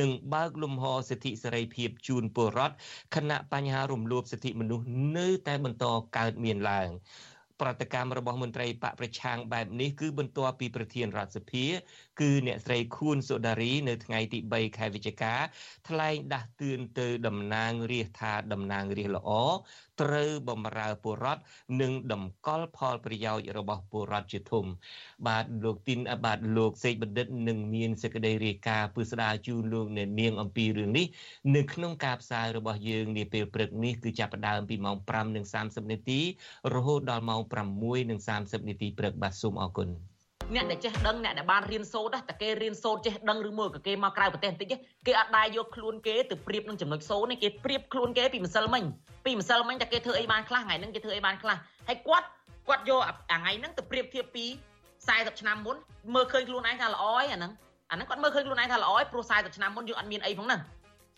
[0.00, 2.76] និងបើកលំហសិទ្ធិសេរីភាពជូនពលរដ្ឋ
[3.14, 4.86] គណៈបញ្ហារំលោភសិទ្ធិមនុស្ស
[5.16, 5.84] នៅតែបន្ត
[6.16, 6.90] កើតមានឡើង
[7.60, 11.66] ប្រតិកម្មរបស់មន្ត្រីបកប្រឆាំងបែបនេះគឺបន្ទាប់ពីប្រធានរដ្ឋសភា
[12.20, 15.34] គឺអ្នកស្រីខួនសុដារីនៅថ្ងៃទី3ខែវិច្ឆិកា
[15.88, 19.30] ថ្លែងដាស់តឿនទៅតំណាងរាស្ត្រថាតំណាងរាស្ត្រល្អ
[20.02, 21.42] ត្រូវបំរើពលរដ្ឋ
[21.80, 24.64] និងតម្កល់ផលប្រយោជន៍របស់ពលរដ្ឋជាធំ
[25.26, 31.06] បាទលោកទីនបាទលោកសេកបណ្ឌិតនឹងមានសេចក្តីរាយការណ៍ពឹស្ដារជូនលោកអ្នកនាងអំពីរឿងនេះ
[31.56, 34.96] នៅក្នុងការផ្សាយរបស់យើងនាពេលព្រឹកនេះគឺចាប់ផ្ដើមពីម៉ោង
[35.44, 36.20] 5:30នាទី
[36.74, 37.40] រហូតដល់ម៉ោង
[38.06, 40.09] 6:30នាទីព្រឹកបាទសូមអរគុណ
[40.54, 44.68] អ្នកដែលចេះដឹងអ្នកដែលបានរៀនសូត្រតែគេរៀនសូត្រចេះដឹងឬមួយក៏គេមកក្រៅប្រទេសបន្តិច
[45.06, 48.84] គេអត់ដែរយកខ្លួនគេទៅប្រៀបនឹងចំណុចសូត្រនេះគេប្រៀបខ្លួនគេពីម្សិលមិញ
[49.24, 51.56] ពីម្សិលមិញតែគេធ្វើអីបានខ្លះថ្ងៃហ្នឹងគេធ្វើអីបានខ្លះ
[51.88, 52.26] ហើយគាត់
[52.68, 54.44] គាត់យកអាថ្ងៃហ្នឹងទៅប្រៀបធៀបពី
[54.92, 55.76] 40ឆ្នាំមុន
[56.14, 57.52] មើលឃើញខ្លួនឯងថាល្អឯអាហ្នឹង
[57.90, 60.60] អាហ្នឹងគាត់មើលឃើញខ្លួនឯងថាល្អឯព្រោះ40ឆ្នាំមុនយើងអត់មានអីផងហ្នឹង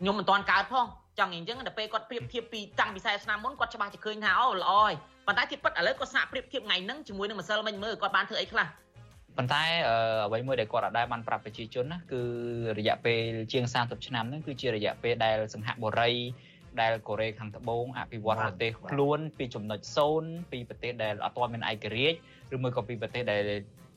[0.01, 0.87] ខ្ញុំមិនទាន់កើតផង
[1.19, 4.93] ចង់អញ្ចឹងដល់ពេលគាត់ប្រៀបធៀបពីតាំងពី40ឆ្នាំមុនគាត់ច្បាស់ជាឃើញថាអូល្អហើយ
[5.27, 8.67] ប៉ុន្តែទីពិតឥឡូវគាត់សាកប្រៀបធៀបថ្ងៃហ្នឹងជាមួយនឹងម្សិលមិញមើលគាត់បានធ្វើអីខ្លះ
[9.38, 9.64] ប៉ុន្តែ
[10.26, 12.22] អ្វីមួយដែលគាត់អាចដែរបានប្រាប់ប្រជាជនណាគឺ
[12.80, 13.22] រយៈពេល
[13.54, 16.12] ជាង30ឆ្នាំហ្នឹងគឺជារយៈពេលដែលសង្ហបុរី
[16.82, 19.80] ដែលកូរ៉េខាងត្បូងអភិវឌ្ឍប្រទេសខ្លួនពីចំណុច
[20.16, 22.18] 0ពីប្រទេសដែលអត់ទាន់មានឯករាជ្យ
[22.56, 23.44] ឬមួយក៏ពីប្រទេសដែល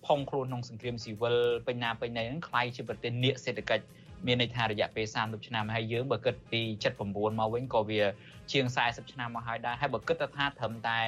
[0.07, 3.85] ផុងខ្លួនក្នុងសង្គ្រាមស៊ីវិលពេញណាពេញណីហ្នឹងคล้ายជាប្រទេសនៀកសេដ្ឋកិច្ច
[4.27, 6.61] មានន័យថារយៈពេល30ឆ្នាំហើយយើងបើគិតពី
[7.01, 8.03] 79មកវិញក៏វា
[8.53, 10.99] ជាង40ឆ្នាំមកហើយដែរហើយបើគិតទៅថាត្រឹមតែ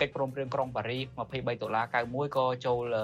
[0.00, 2.96] កិច្ចព្រមព្រៀងក្រុងប៉ារីស23ដុល្លារ91ក៏ចូល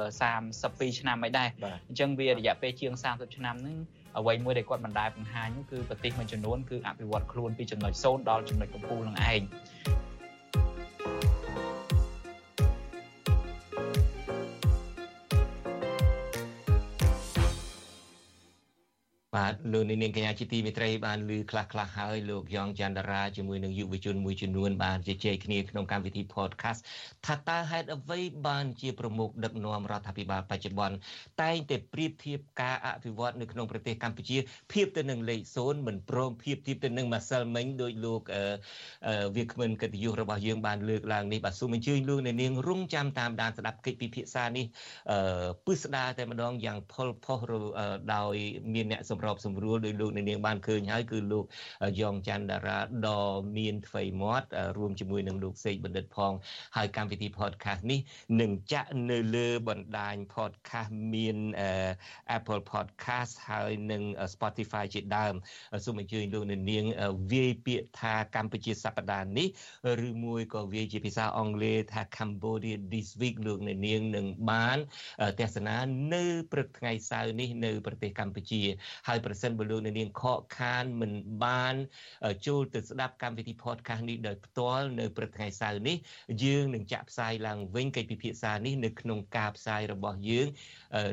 [0.42, 1.48] 32ឆ្នាំហើយដែរ
[1.88, 3.76] អញ្ចឹងវារយៈពេលជាង30ឆ្នាំហ្នឹង
[4.18, 9.42] អ្វីមួយដែលគាត់មិនដែលបង្ហាញនោះគឺប្រទេសមួយចំនួនគឺអភិវឌ្ឍខ្លួនពីចំណុច0ដល់ចំណុចកំពូលនឹងឯង
[19.42, 26.80] បាទលោកនាងកញ្ញាជាទីមេត្រីបានលើខ្លះខ្លះហើយលោកយ៉ងច័ន្ទរាជាមួយនឹងយុវជនមួយចំនួនបានជជែកគ្នាក្នុងកម្មវិធី podcast
[27.26, 30.96] ថាតើហេតុអ្វីបានជាប្រមុខដឹកនាំរដ្ឋាភិបាលបច្ចុប្បន្ន
[31.42, 34.36] តែងតែប្រៀបធៀបការអភិវឌ្ឍនៅក្នុងប្រទេសកម្ពុជា
[34.72, 38.20] ធៀបទៅនឹងលេខ0មិនព្រមធៀបធៀបទៅនឹងម៉ាសិលមិញដោយលោក
[39.36, 44.64] វាគ្មិនកិត្តិយសរបស់យើងបានលើកឡើងនេះបាទសូមអញ្ជើញលោកនាងរងចាំតាមដានស្ដាប់កិច្ចពិភាក្សានេះ
[45.66, 47.38] ពឹស្ដារតែម្ដងយ៉ាងផុលផុស
[48.14, 48.34] ដោយ
[48.74, 51.44] មានអ្នកសម្របសម្រួលដោយលោកនាងបានឃើញហើយគឺលោក
[52.00, 53.24] យ៉ងច័ន្ទតារាដ៏
[53.56, 56.32] មានថ្មីមាត់រួមជាមួយនឹងលោកសេកបណ្ឌិតផង
[56.76, 58.00] ហើយកម្មវិធី podcast នេះ
[58.40, 61.38] នឹងចាក់នៅលើបណ្ដាញ podcast មាន
[62.36, 64.02] Apple podcast ហើយនិង
[64.34, 65.34] Spotify ជាដើម
[65.84, 66.84] សូមអញ្ជើញលោកនាង
[67.32, 69.48] វាយពាក្យថាកម្ពុជាសប្តាហ៍នេះ
[70.08, 74.78] ឬមួយក៏វាយជាភាសាអង់គ្លេសថា Cambodia this week លោកនាងនឹងបាន
[75.40, 75.76] ទស្សនា
[76.14, 78.62] នៅព្រឹកថ្ងៃសៅរ៍នេះនៅប្រទេសកម្ពុជា
[79.08, 81.12] ហើយប្រសិនបើលោកអ្នកនាងខកខានមិន
[81.44, 81.74] បាន
[82.46, 85.96] ចូលទៅស្ដាប់កម្មវិធី podcast នេះដោយផ្ទាល់នៅព្រឹកថ្ងៃសៅរ៍នេះ
[86.44, 90.46] យើងនឹងចាក់ផ្សាយឡើងវិញកិច្ចពិភាក្សានេះនៅក្នុងការផ្សាយរបស់យើង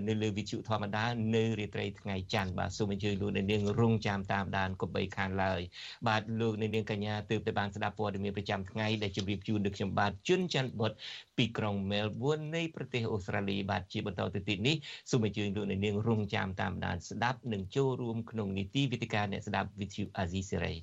[0.07, 5.61] នៅលើវិទ្យុធម្មតានៅរាត្រីថ្ងៃច័ន្ទបាទសូមអញ្ជើញលោកអ្នកនាងរងចាំតាមដានកុំបីខានឡើយ
[6.07, 10.91] បាទលោកអ្នកនាងកញ្ញាទើបតែបានស្ដាប់ព័ត៌មានប្រចាំថ្ងៃដែលជម្រាបជូនដល់ខ្ញុំបាទជុនច័ន្ទបុត
[11.37, 14.75] ពីក្រុង Melbourne នៃប្រទេសអូស្ត្រាលីបាទជាបន្តទៅទៀតនេះ
[15.11, 20.73] សូមអញ្ជើញលោកអ្នកនាងរងចាំតាមដានស្ដាប់និងចូលរួមក្នុងនីតិវិទ្យាអ្នកស្ដាប់វិទ្យុអាស៊ីសេរី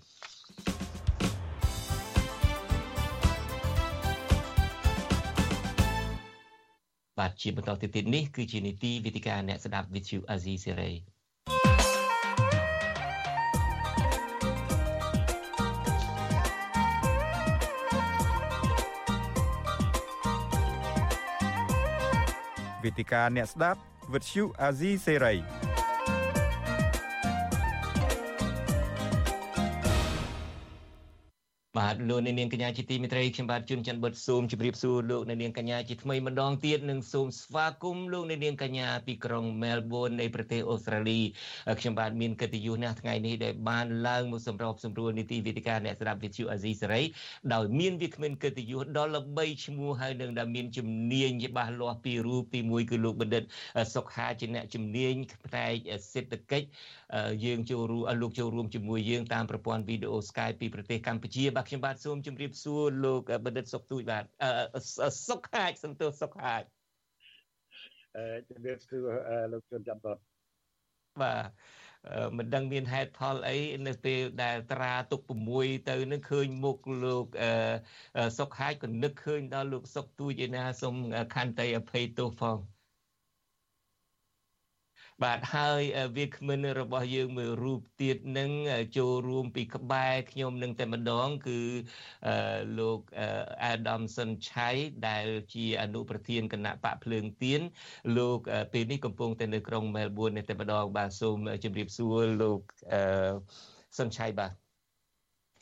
[7.18, 10.92] បាទជាបន្តទៅទៀតនេះគឺជានីតិវិទ្យាអ្នកស្ដាប់វិទ្យុអាស៊ីសេរី
[22.82, 23.80] វេទិកាអ្នកស្ដាប់
[24.12, 25.65] វិទ្យុអាស៊ីសេរី
[31.78, 41.20] បាទលោកនាងកញ្ញាជាទីមេត្រីខ្ញុំបាទជួនច័ន្ទបុតសូមជម្រាបសួរលោកនាងកញ្ញាជាថ្មីម្ដងទៀតនិងសូមស្វាគមន៍លោកនាងកញ្ញាពីក្រុង Melbourne នៃប្រទេសអូស្ត្រាលី
[41.80, 47.02] ខ្ញុំបាទមានកិត្តិយសណាស់ថ្ងៃនេះដែលបានឡើងមកសម្របសម្រួលនីតិវិទ្យាអ្នកស្ដាប់វិទ្យុអាស៊ីសេរី
[47.54, 53.42] ដោយមានវាគ្មិនកិត្តិយសដ៏ល្បីឈ្មោះហើយនឹងដែលមានជំនាញច្បាស់លាស់ពីរូបទី1គឺលោកបណ្ឌិត
[53.94, 55.14] សុខាជាអ្នកជំនាញ
[55.46, 55.74] ផ្នែក
[56.12, 56.66] សេដ្ឋកិច្ច
[57.44, 64.24] យើងចូលរួមលោកចូលរួមជាមួយយើងតាមប្រព័ន្ធវីដេអូ Skype ពីប្រទេសកម្ពុជាបាទខ្ញុំបាទសូមជម្រាបសួរលោកបណ្ឌិតសុកទូចបាទ
[65.28, 66.62] សុកហាចសន្ទុះសុកហាច
[68.16, 69.06] អឺជម្រាបសួរ
[69.52, 70.06] លោកជួនចាំត
[71.22, 71.44] បាទ
[72.36, 75.20] មិនដឹងមានហេតុផលអីនៅពេលដែលត្រាទុក
[75.54, 77.26] 6ទៅនឹងឃើញមុខលោក
[78.38, 80.94] សុកហាចក៏នឹកឃើញដល់លោកសុកទូចឯណាសូម
[81.34, 82.75] ខន្តីអភ័យទោសផងបាទ
[85.54, 85.80] ហើយ
[86.16, 88.50] វាគ្មិនរបស់យើងមួយរូបទៀតនឹង
[88.96, 91.60] ចូលរួមពីក្បែរខ្ញុំនឹងតែម្ដងគឺ
[92.78, 93.00] លោក
[93.64, 94.68] អាដាមសុនឆៃ
[95.08, 97.60] ដែលជាអនុប្រធានគណៈបកភ្លើងទៀន
[98.16, 98.38] លោក
[98.72, 102.60] ពេលនេះកំពុងតែនៅក្រុងមែលប៊ននេះតែម្ដងបាទសូមជម្រាបសួរលោក
[103.98, 104.52] សុនឆៃបាទ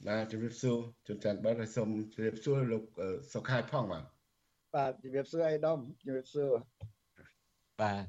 [0.08, 2.84] បាទជម្រាបសួរជួនច័ន្ទបាទហើយសូមជម្រាបសួរលោក
[3.32, 4.04] សុខហើយផងបាទ
[4.74, 6.52] បាទជម្រាបសួរអៃដាមជម្រាបសួរ
[7.80, 8.04] បាទ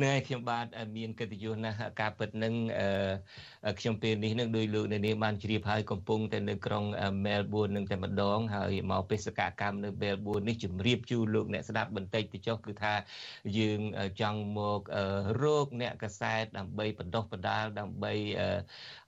[0.00, 0.66] នឹងហើយខ្ញុំបាទ
[0.96, 2.54] មានកិត្តិយសណាស់ការពិតនឹង
[3.80, 6.84] ខ្ញុំពេលនេះនឹងដោយលោកនាងបានជ្រាបហើយកំពុងតែនៅក្រុង
[7.26, 12.94] មែលប៊ននឹងតែម្ដងហើយមកបេសកកម្មនៅមែលប៊ននេះជម្រាបជូនលោកអ្នកស្ដាប់បន្តិចទៅចុះគឺថា
[13.58, 13.80] យើង
[14.20, 14.80] ចង់មក
[15.42, 18.12] រកអ្នកកសែតដើម្បីបណ្ដុះបណ្ដាលដើម្បី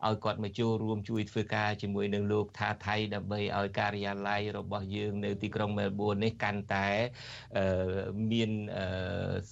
[0.06, 6.88] ឲ្យគាត់មកចូលរួមជួយធ្វើការជាមួយនឹងលោកថាថៃដើម្បីឲ្យការិយាល័យរបស់យើងនៅទីក្រុងមែលប៊ននេះកាន់តែ
[8.32, 8.50] មាន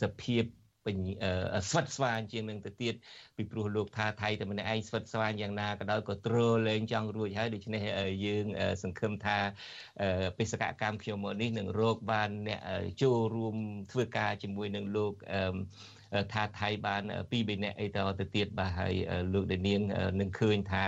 [0.03, 0.38] សភា
[0.89, 0.99] ពពេញ
[1.71, 2.95] ស្វិតស្វាញជាងនឹងទៅទៀត
[3.37, 6.37] ពីព្រោះលោកថាថៃតែម្នាក់ឯងស្វិតស្វាញយ៉ាងណាក៏ដោយក៏ទ្រ
[6.69, 7.83] លែងចង់រួចហើយដូច្នេះ
[8.25, 8.45] យើង
[8.83, 9.39] សង្ឃឹមថា
[10.39, 12.61] បេសកកម្មខ្ញុំមកនេះនឹងរកបានអ្នក
[13.03, 13.57] ចូលរួម
[13.93, 15.13] ធ្វើការជាមួយនឹងលោក
[16.33, 18.95] ថាថៃបាន2 3នាក់អីតទៅទៀតបាទហើយ
[19.35, 19.81] លោកដានាង
[20.21, 20.85] នឹងឃើញថា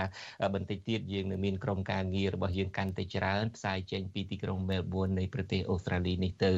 [0.55, 6.53] បន្តិចទៀតយើងនឹងមានក្រុមការងាររបស់យើងកាន់តែច្រើនផ្សាយចេញពីទីក្រុងមែលប៊ននៃប្រទេសអូស្ត្រាលីនេះទៅ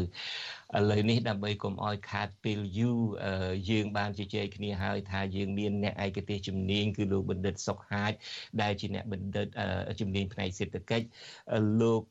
[0.78, 3.00] ឥឡូវនេះដើម្បីកុំឲ្យខាតពេលយូរ
[3.70, 8.12] យើងបានជជែកគ្នាហើយថាយើងមានអ្នកឯកទេសជំនាញគឺលោកបណ្ឌិតសុកហាជ
[8.62, 9.46] ដែលជាអ្នកបណ្ឌិត
[10.00, 11.06] ជំនាញផ្នែកសេដ្ឋកិច្ច
[11.80, 12.02] លោក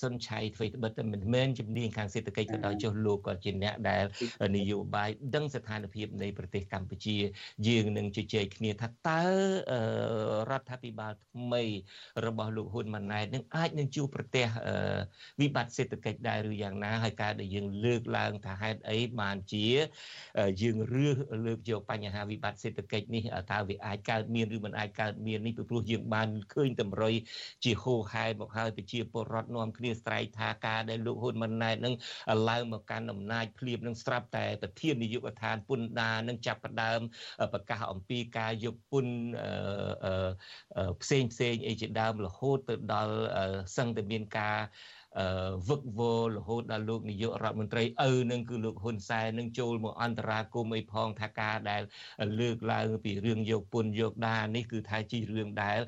[0.00, 4.04] សុនឆៃធ្វើត្បិតតែមិនមែនជំនាញខាងសេដ្ឋកិច្ចក៏ដោយចុះលោកក៏ជាអ្នកដែល
[4.56, 7.16] នយោបាយដឹងស្ថានភាពនៃប្រទេសកម្ពុជា
[7.68, 9.24] យើងនឹងជជែកគ្នាថាតើ
[10.50, 11.64] រដ្ឋាភិបាលថ្មី
[12.26, 14.46] របស់លោកហ៊ុនម៉ាណែតនឹងអាចនឹងជួបប្រទេស
[15.40, 19.66] វិបត្តិសេដ្ឋកិច្ចដែរឬយ៉ាងណាហើយការដែលយើងលើកឡើងថាហេតុអីបានជា
[20.62, 27.14] យើងរើសលើកយកបញ្ហាវិបត្តិសេដ្ឋកិច្ចនេះតើវាអាចកើតមានឬមិនអាចកើតមាននេះពីព្រោះយើងបានឃើញតម្រុយ
[27.64, 31.94] ជាហូរហែមកហើយប្រជាពលរដ្ឋនាំគ្នាស្រែកថាការដែលលោកហ៊ុនម៉ាណែតនឹង
[32.48, 37.00] ឡើងមកកាន់អំណាចភ្លាមនឹងស្រាប់តែប្រធាននាយកដ្ឋានពន្ធដារនឹងចាប់ផ្ដើម
[37.52, 39.14] ប្រកាសអំពីការយកពន្ធ
[41.02, 43.14] ផ្សេងផ្សេងអីជាដើមរហូតទៅដល់
[43.76, 44.58] សឹងតែមានការ
[45.68, 51.82] វឹកវររហូតដល់លោកនាយករដ្ឋមន្ត្រីឪនឹងគឺលោកហ៊ុនសែននឹងចូលមកអន្តរាគមន៍អីផងថាការដែល
[52.40, 55.78] លើកឡើងពីរឿងយកពន្ធយកដានេះគឺថាជារឿងដែល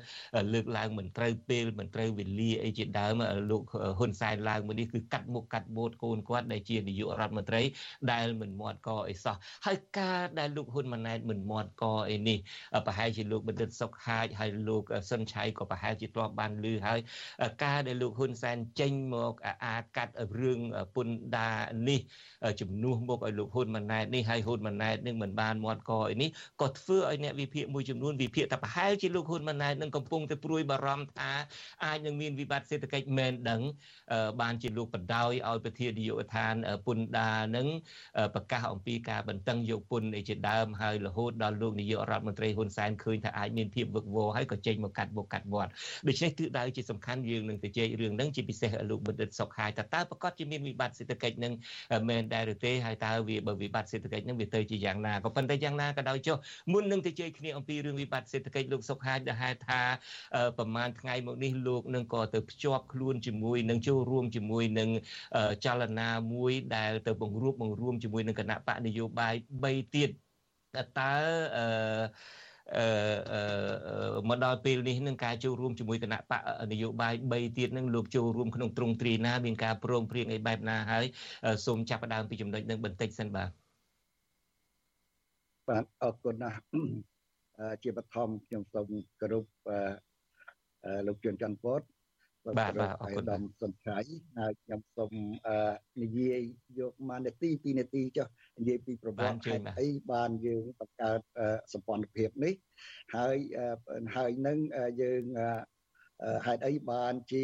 [0.53, 3.13] លើកឡើងមិនត្រូវពេលមិនត្រូវវេលាអីជាដើម
[3.51, 3.63] លោក
[3.99, 7.61] ហ៊ុនសែនឡើងមកនេះគឺកាត់មុខកាត់បូតកូនគាត់ដែលជានាយករដ្ឋមន្ត្រី
[8.11, 12.37] ដែលមិនមាត់កអីសោះហើយការដែលលោកហ៊ុនម៉ាណែតមិនមាត់កអីនេះ
[12.87, 16.99] ប្រហែលជាលោកបណ្ឌិតសុកហាជហើយលោកសុនឆៃក៏ប្រហែលជាធ្លាប់បានឮហើយ
[17.63, 19.20] ការដែលលោកហ៊ុនសែនចេញមក
[19.65, 20.59] អាកាត់រឿង
[20.95, 21.07] ពុន
[21.37, 21.49] ដា
[21.87, 21.99] នេះ
[22.61, 26.29] ជំនួសមកឲ្យលោកហ៊ុនម៉ាណែតនេះហើយហ៊ុនម៉ាណែតនឹងមិនបានមាត់កអីនេះ
[26.61, 31.31] ក៏ធ្វើឲ្យអ្នកវិភាគមួយចំនួនវិភាគថាប្រហែលជាលោកហ៊ុនម៉ាណែតនឹងកំពុងតែព្រួយបារម្ភថា
[31.85, 33.61] អាចនឹងមានវិបត្តិសេដ្ឋកិច្ចមែនដឹង
[34.41, 36.53] បានជាលោកបដ ாய் ឲ្យប្រធាននាយកដ្ឋាន
[36.85, 37.67] ពុនដានឹង
[38.35, 45.71] ប្រកាសអំពីការបន្តឹងយកពុនឯជាដើមហើយរហូតដល់លោកនាយករដ្ឋមន្ត្រីហ៊ុនសែនឃើញថាអាចមានភាពវឹកវរហើយក៏ចេញមកកាត់បុកកាត់វត្ត
[46.07, 51.53] ដូច្នេះទិសដៅជាសំខាន់យើងនឹងទៅជែករឿងហ្នឹងជាពិសេសលោកបណ្ឌិតសុកហាយតើតើប្រកាសជាមានវិបត្តិសេដ្ឋកិច្ចនឹង
[52.09, 56.37] មែនដែរឬទេហើយតើវាបើវិបត្តិសេដ្ឋកិច្ចនឹងវាទៅជាយ៉ាងណាក៏ប៉ុន្តែយ៉ាងណាក៏ដោយចុះ
[56.71, 59.81] មុននឹងទៅជែកគ្នាអំពីរឿងវិបត្តិសេដ្ឋកិច្ចលោកសុកហាយដែលហេតុថា
[60.57, 64.89] ប្រហែលថ្ងៃមកនេះលោកនឹងក៏ទៅភ្ជាប់ខ្លួនជាមួយនឹងចូលរួមជាមួយនឹង
[65.65, 70.09] ចលនាមួយដែលទៅបង្រួបបង្រួមជាមួយនឹងគណៈបកនយោបាយ3ទៀត
[70.99, 71.13] តើ
[71.57, 71.65] អឺ
[72.17, 72.40] អឺ
[74.29, 81.05] មកដល់ពេលនេះនឹងការចូលរួមជាមួយគណៈបកនយោបាយ3ទៀតនឹងលោកចូលរួមក្នុងទ្រង់ទ្រីណាមានការព្រមព្រៀងអីបែបណាហើយ
[81.65, 83.49] សូមចាប់ផ្ដើមពីចំណុចនឹងបន្តិចសិនបាទ
[85.69, 86.59] បាទអរគុណណាស់
[87.83, 88.87] ជាបឋមខ្ញុំសូម
[89.21, 89.45] គោរព
[91.07, 91.81] លោកជួនច័ន្ទពត
[92.45, 93.97] បាទបាទអរគុណដំសុនឆៃ
[94.39, 95.13] ហើយខ្ញុំសូម
[96.03, 96.41] និយាយ
[96.79, 98.27] យកមួយនាទី2នាទីចុះ
[98.59, 101.19] និយាយពីប្រវត្តិហេតុអីបានយើងបង្កើត
[101.73, 102.53] សម្ព័ន្ធភាពនេះ
[103.15, 103.37] ហើយ
[104.15, 104.57] ហើយនឹង
[105.01, 105.23] យើង
[106.45, 107.41] ហេតុអីបានជា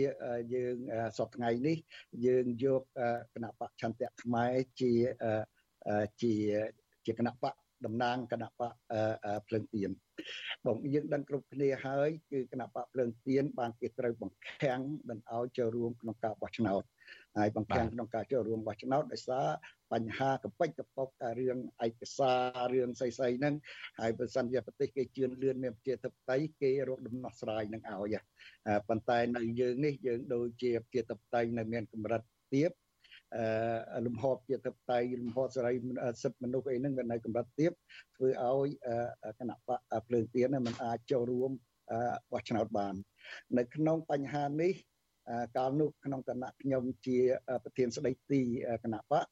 [0.54, 0.76] យើង
[1.18, 1.78] សពថ្ងៃនេះ
[2.26, 2.82] យើងយក
[3.34, 4.94] គណៈបកឆន្ទៈខ្មែរជា
[6.22, 6.34] ជា
[7.06, 7.54] ជាគណៈបក
[7.86, 8.74] តំណាងគណៈបក
[9.48, 9.92] ភ្លើងទៀន
[10.66, 16.84] បងយើងដឹងគ្រប់គ្នាហើយគឺគណៈបកភ្លើងទៀនបានគេត្រូវបង្ខាំងមិនឲ្យចូលរួមក្នុងការបោះឆ្នោត
[17.38, 19.48] ហើយបង្ខាំងក្នុងការចូលរួមបោះឆ្នោតដោយសារ
[19.94, 21.08] បញ្ហាកពេចកពុក
[21.40, 23.56] រឿងឯកសាររឿងស្អីស្អីហ្នឹង
[24.00, 28.16] ហើយបើសិនជាប្រទេសគេជឿនលឿនមានប្រជាធិបតេយ្យគេរកដំណោះស្រាយនឹងឲ្យ
[28.88, 32.22] ប៉ុន្តែនៅយើងនេះយើងដូចជាប្រជាធិបតេយ្យនៅមានកម្រិត
[32.54, 32.87] ទៀបអឺ
[34.06, 35.74] លំហប្រជាធិបតេយ្យលំហសេរី
[36.24, 37.72] សិទ្ធិមនុស្សអីហ្នឹងវានៅកម្រិតទាប
[38.16, 38.70] ធ្វើឲ្យ
[39.40, 41.52] គណៈបកភ្លើងទៀនมันអាចចូលរួម
[42.32, 42.96] បោះឆ្នោតបាន
[43.58, 44.74] នៅក្នុងបញ្ហានេះ
[45.58, 47.18] កាលនោះក្នុងគណៈខ្ញុំជា
[47.64, 48.42] ប្រធានស្ដីទី
[48.84, 49.26] គណៈបក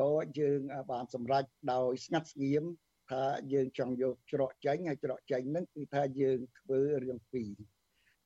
[0.00, 0.60] ក៏យើង
[0.90, 2.64] បានសម្រេចដោយស្ងាត់ស្ងៀម
[3.10, 7.50] ថាយើងចង់យកច្រកចេញហើយច្រកចេញហ្នឹងគឺថាយើងធ្វើរឿងពីរ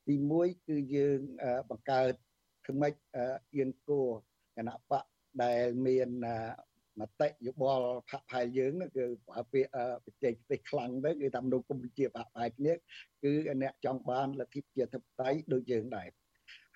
[0.07, 1.21] ទី1គឺយើង
[1.71, 2.13] បង្កើត
[2.67, 2.93] គឺមិន
[3.55, 4.03] អៀនគោ
[4.57, 5.05] គណៈបក
[5.43, 6.09] ដែលមាន
[7.01, 9.73] មតិយោបល់ផាក់ផែលយើងគឺបើពាក្យ
[10.05, 16.09] បច្ចេកទេសខ្លាំងទៅគឺថាមនុស្សគុំជាផាក់ផែលគ្នាគឺអ្នកចង់បានលទ្ធិប្រជាធិបតេយ្យដូចយើងដែរ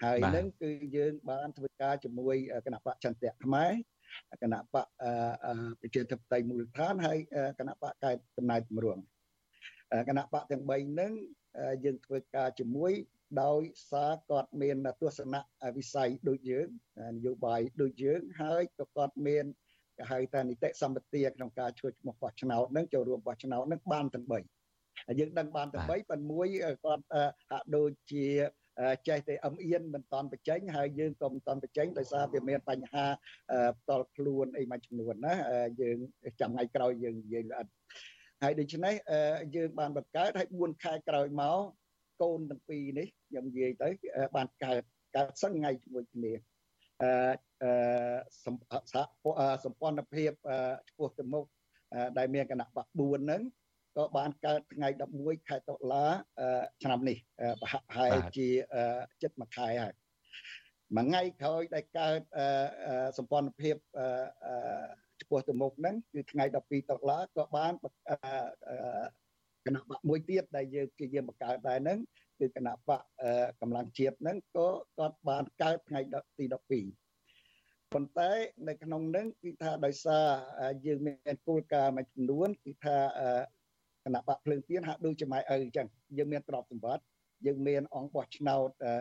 [0.05, 3.73] ហើយនឹងគឺយើងបានធ្វើការជាមួយគណៈបកចន្ទៈខ្មែរ
[4.43, 4.87] គណៈបក
[5.81, 7.19] ប្រជាធិបតេយ្យមូលដ្ឋានហើយ
[7.59, 9.03] គណៈបកកែចំណាយទម្រង់
[10.09, 11.13] គណៈបកទាំង3ហ្នឹង
[11.85, 12.93] យើងធ្វើការជាមួយ
[13.43, 15.41] ដោយសារគាត់មានទស្សនៈ
[15.77, 16.67] វិស័យដូចយើង
[17.15, 19.45] នយោបាយដូចយើងហើយក៏គាត់មាន
[19.99, 24.33] គេហៅថានីតិសម្បទាក្នុងការជួយឈ្មោះបោះឆ្នោតនឹងចូលរួមបោះឆ្នោតនឹងបានទាំង3
[25.07, 26.47] ហើយយើងដឹងបានទាំង3ប៉ុន្មួយ
[26.85, 27.05] គាត់
[27.51, 28.27] ហាក់ដូចជា
[29.09, 33.07] ចេះតែអឹមអៀនមិនតន់បញ្ចេញហើយយើងក៏មិនតន់បញ្ចេញដោយសារវាមានបញ្ហា
[33.79, 35.35] ផ្ទាល់ខ្លួនអីមួយចំនួនណា
[35.81, 35.99] យើង
[36.41, 37.67] ចាំថ្ងៃក្រោយយើងនិយាយល្អិត
[38.43, 38.95] ហើយដូច្នេះ
[39.57, 41.61] យើងបានបង្កើតឲ្យ4ខែក្រោយមក
[42.23, 43.89] កូនទាំងពីរនេះខ្ញុំនិយាយទៅ
[44.37, 44.83] បានកើត
[45.17, 46.33] កើតសឹងថ្ងៃជាមួយគ្នា
[47.03, 47.73] អឺ
[48.45, 48.49] ស
[49.73, 50.33] ម្ព័ន្ធភាព
[50.89, 51.45] ឆ្ពោះទៅមុខ
[52.19, 53.43] ដែលមានគណៈបក4ហ្នឹង
[53.97, 56.05] ក៏បានកើតថ្ងៃ11ខែតុលា
[56.83, 57.19] ឆ្នាំនេះ
[57.63, 58.49] ប្រហែលជា
[59.23, 59.95] ចិត្តមួយខែហើយ
[60.97, 62.21] មួយថ្ងៃក្រោយដែលកើត
[63.19, 63.77] សម្ព័ន្ធភាព
[65.23, 67.73] ឆ្ពោះទៅមុខហ្នឹងគឺថ្ងៃ12តុលាក៏បាន
[69.67, 71.99] គណៈបកមួយទៀតដែលយើងជាយើងបង្កើតដែរហ្នឹង
[72.41, 73.01] គឺគណៈបក
[73.61, 74.69] កម្លាំងជាតិហ្នឹងក៏
[74.99, 76.01] គាត់បានកើតថ្ងៃ
[76.39, 78.31] ទី12ប៉ុន្តែ
[78.69, 80.27] នៅក្នុងហ្នឹងគឺថាដោយសារ
[80.87, 82.97] យើងមានគោលការណ៍មួយចំនួនគឺថា
[84.05, 85.87] គណៈបកភ្លើងទៀនហាក់ដូចជាម៉ែឪអញ្ចឹង
[86.19, 87.05] យើងមានទ្រព្យសម្បត្តិ
[87.47, 88.95] យើងមានអង្គបោះឆ្នោតអឺ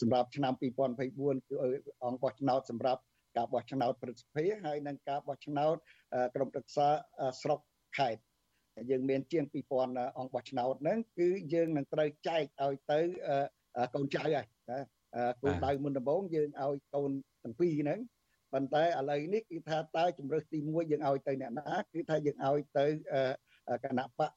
[0.00, 1.56] សម្រាប់ឆ្នាំ2024គឺ
[2.04, 3.00] អង្គបោះឆ្នោតសម្រាប់
[3.36, 5.76] ការបោះឆ្នោតព្រឹទ្ធសភាហើយនិងការបោះឆ្នោត
[6.34, 6.88] ក្រុមប្រឹក្សា
[7.42, 7.60] ស្រុក
[7.98, 8.22] ខេត្ត
[8.90, 13.00] យើងមានជាង2000អង្គបោះឆ្នោតហ្នឹងគឺយើងនឹងត្រូវចែកឲ្យទៅ
[13.94, 14.80] កូនចៅហើយណា
[15.42, 17.10] គោលដៅមុនដំបូងយើងឲ្យកូន
[17.44, 17.98] ទាំងពីរហ្នឹង
[18.52, 22.86] ប៉ុន្តែឥឡូវនេះគឺថាតើជំរើសទី1យើងឲ្យទៅអ្នកណាគឺថាយើងឲ្យទៅ
[23.84, 24.30] គណៈបក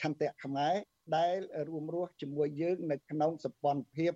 [0.00, 0.74] ឆន្ទៈខ្មែរ
[1.16, 1.36] ដែល
[1.68, 4.12] រួមរស់ជាមួយយើងនៅក្នុងសម្ព័ន្ធភាព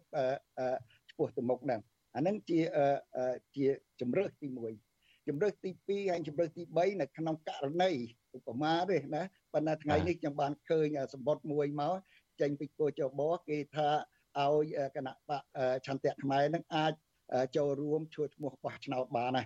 [1.11, 1.81] ឆ្ពោះទៅមុខហ្នឹង
[2.17, 2.61] អានឹងជា
[3.57, 3.67] ជា
[4.01, 4.49] ជំរើសទី
[4.89, 7.91] 1ជំរើសទី2ហើយជំរើសទី3នៅក្នុងករណី
[8.37, 9.23] ឧបមាទេណា
[9.55, 11.95] ប៉ុន្តែថ្ងៃនេះខ្ញុំបានឃើញសម្បត្តិមួយមក
[12.41, 13.89] ចេញពីគោចបគេថា
[14.39, 14.65] ឲ្យ
[14.97, 15.43] គណៈបក
[15.87, 16.93] ឆន្ទៈខ្មែរនឹងអាច
[17.57, 19.43] ចូលរួមជួយឈ្មោះបោះឆ្នោតបានណា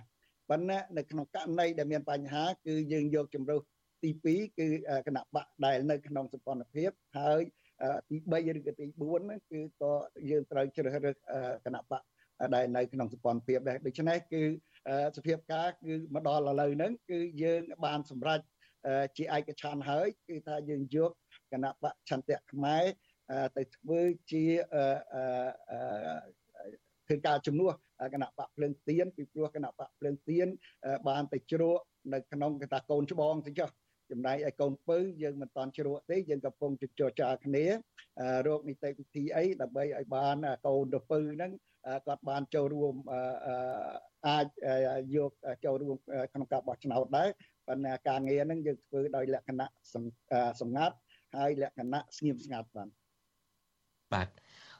[0.49, 3.61] ប៉ុន្តែនៅក្នុងករណីដែលមានបញ្ហាគឺយើងយកជំរើស
[4.03, 4.67] ទី2គឺ
[5.07, 7.41] គណៈបកដែលនៅក្នុងសម្ព័ន្ធភាពហើយ
[8.09, 9.91] ទី3ឬក៏ទី4ហ្នឹងគឺក៏
[10.29, 11.15] យើងត្រូវជ្រើសរើស
[11.65, 12.01] គណៈបក
[12.55, 14.41] ដែលនៅក្នុងសម្ព័ន្ធភាពដែរដូច្នេះគឺ
[15.17, 18.39] សភាពការគឺមកដល់ឥឡូវហ្នឹងគឺយើងបានសម្រេច
[19.17, 21.11] ជាឯកច្ឆន្ទហើយគឺថាយើងយក
[21.51, 22.83] គណៈបកឆន្ទៈខ្មែរ
[23.57, 24.45] ទៅធ្វើជា
[27.05, 27.73] ធ្វើការជំនួស
[28.13, 30.47] គណៈបកភ្លើងទៀនពីព្រោះគណៈបកភ្លើងទៀន
[31.07, 33.69] បានទៅជ្រក់នៅក្នុងគេថាកូនច្បងទៅចុះ
[34.11, 37.65] ចំណែកឯកូនពៅយើងមិនតន់ជ្រក់ទេយើងកំពុងចរចាគ្នា
[38.47, 40.35] រោគនីតិវិធីអីដើម្បីឲ្យបាន
[40.67, 41.51] កូនទៅពៅហ្នឹង
[42.07, 42.93] គាត់បានចូលរួម
[44.27, 44.45] អាច
[45.15, 45.31] យក
[45.65, 45.95] ចូលរួម
[46.33, 47.29] ក្នុងការបោះឆ្នោតដែរ
[47.69, 49.67] ប៉ុន្តែការងារហ្នឹងយើងធ្វើដោយលក្ខណៈ
[50.61, 50.95] សម្ងាត់
[51.35, 52.89] ហើយលក្ខណៈស្ងៀមស្ងាត់បាទ
[54.13, 54.27] បាទ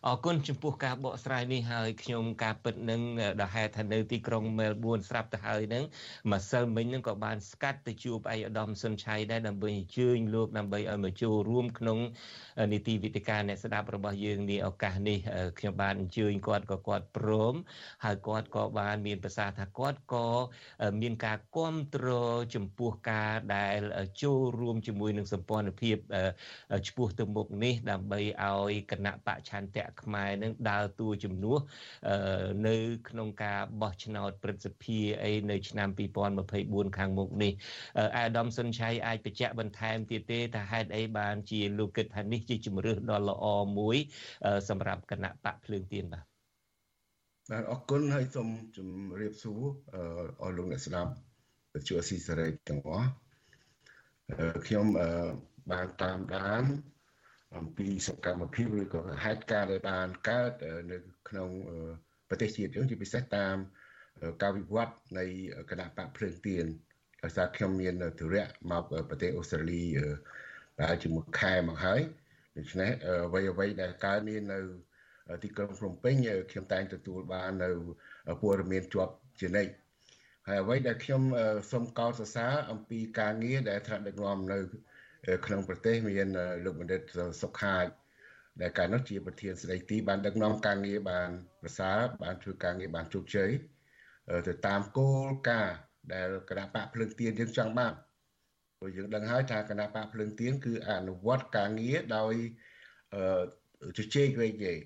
[0.08, 3.02] អរគុណចំពោះការបកស្រាយនេះហើយខ្ញុំការពិតនឹង
[3.42, 5.84] ដែលហេតុថានៅទីក្រុងមែលប៊នស្រាប់ទៅហើយនឹង
[6.32, 12.00] ម្សិលមិញនឹងក៏បានស្កាត់ទៅជួបឯកឧត្តមសុនឆៃដែរដើម្បីអញ្ជើញលោកដើម្បីឲ្យមកចូលរួមក្នុង
[12.74, 15.18] នីតិវិទ្យាអ្នកស្ដាប់របស់យើងនេះឱកាសនេះ
[15.60, 17.54] ខ្ញុំបានអញ្ជើញគាត់ក៏គាត់ព្រម
[18.04, 20.28] ហើយគាត់ក៏បានមានប្រសាសន៍ថាគាត់ក៏
[21.02, 23.80] មានការគ្រប់គ្រងចំពោះការដែល
[24.24, 25.98] ចូលរួមជាមួយនឹងសម្ព័ន្ធភាព
[26.88, 31.60] ឆ្ពោះទៅមុខនេះដើម្បីឲ្យគណៈបច្ឆន្ទៈខ្មែរនឹងដើរតួជំនួស
[32.68, 32.76] នៅ
[33.10, 35.90] ក្នុងការបោះឆ្នោតព្រឹទ្ធសភាអីនៅឆ្នាំ
[36.44, 37.54] 2024ខាងមុខនេះ
[38.18, 43.46] អាដាមសុនឆៃអាចបញ្ជាក់បន្ថែមទៀតទេថាហេតុអីបានជាលោកគិតថានេះជាជំរឿសដ៏ល្អ
[43.78, 43.98] មួយ
[44.70, 46.26] សម្រាប់គណៈបកភ្លើងទៀនបាទ
[47.52, 49.62] បាទអរគុណហើយសូមជម្រាបសួរ
[50.42, 51.12] អស់លោកអ្នកស្ដាប់
[51.74, 53.10] វិទ្យុអស៊ីសេរីទាំងអស់
[54.68, 54.86] ខ្ញុំ
[55.72, 56.64] បានតាមដាន
[57.58, 60.52] អំពីសកម្មភាពឬក៏ហេតុការណ៍ដែលបានកើត
[60.92, 60.98] នៅ
[61.30, 61.50] ក្នុង
[62.30, 63.56] ប្រទេសជាតិយើងជាពិសេសតាម
[64.42, 65.26] ការវិវត្តនៃ
[65.70, 66.66] គណៈបកភ្លើងទៀន
[67.24, 69.84] ដោយសារខ្ញុំមានទរៈមកប្រទេសអូស្ត្រាលី
[70.82, 72.02] ដែលជាមួយខែមកហើយ
[72.58, 72.92] ដូច្នេះ
[73.28, 74.60] អ្វីអ្វីដែលកើតមាននៅ
[75.44, 76.16] ទីក្រុងភ្នំពេញ
[76.52, 77.70] ខ្ញុំតែងទទួលបាននៅ
[78.42, 79.72] ព័ត៌មានជាប់ជានិច្ច
[80.48, 81.22] ហើយអ្វីដែលខ្ញុំ
[81.72, 84.60] សូមកោតសរសើរអំពីការងារដែលថ្នាក់ដឹកនាំនៅ
[85.46, 86.28] ក្នុងប្រទេសមាន
[86.64, 87.02] លោកបណ្ឌិត
[87.42, 87.86] សុខាច
[88.62, 91.30] ដែលកាលនោះជាប្រធានស្ដីទីបានដឹកនាំការងារបាន
[91.62, 93.50] ប្រសើរបានធ្វើការងារបានជោគជ័យ
[94.48, 95.76] ទៅតាមគោលការណ៍
[96.14, 97.94] ដែលគណៈបកភ្លើងទៀនយើងចង់បាន
[98.80, 102.34] ព្រោះយើងដឹងហើយថាគណៈបកភ្លើងទៀនគឺអនុវត្តការងារដោយ
[103.98, 104.80] ជជែកវែកញែក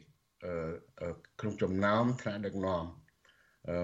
[1.39, 2.83] ក្នុងចំណោមថ្នាក់ដឹកនាំ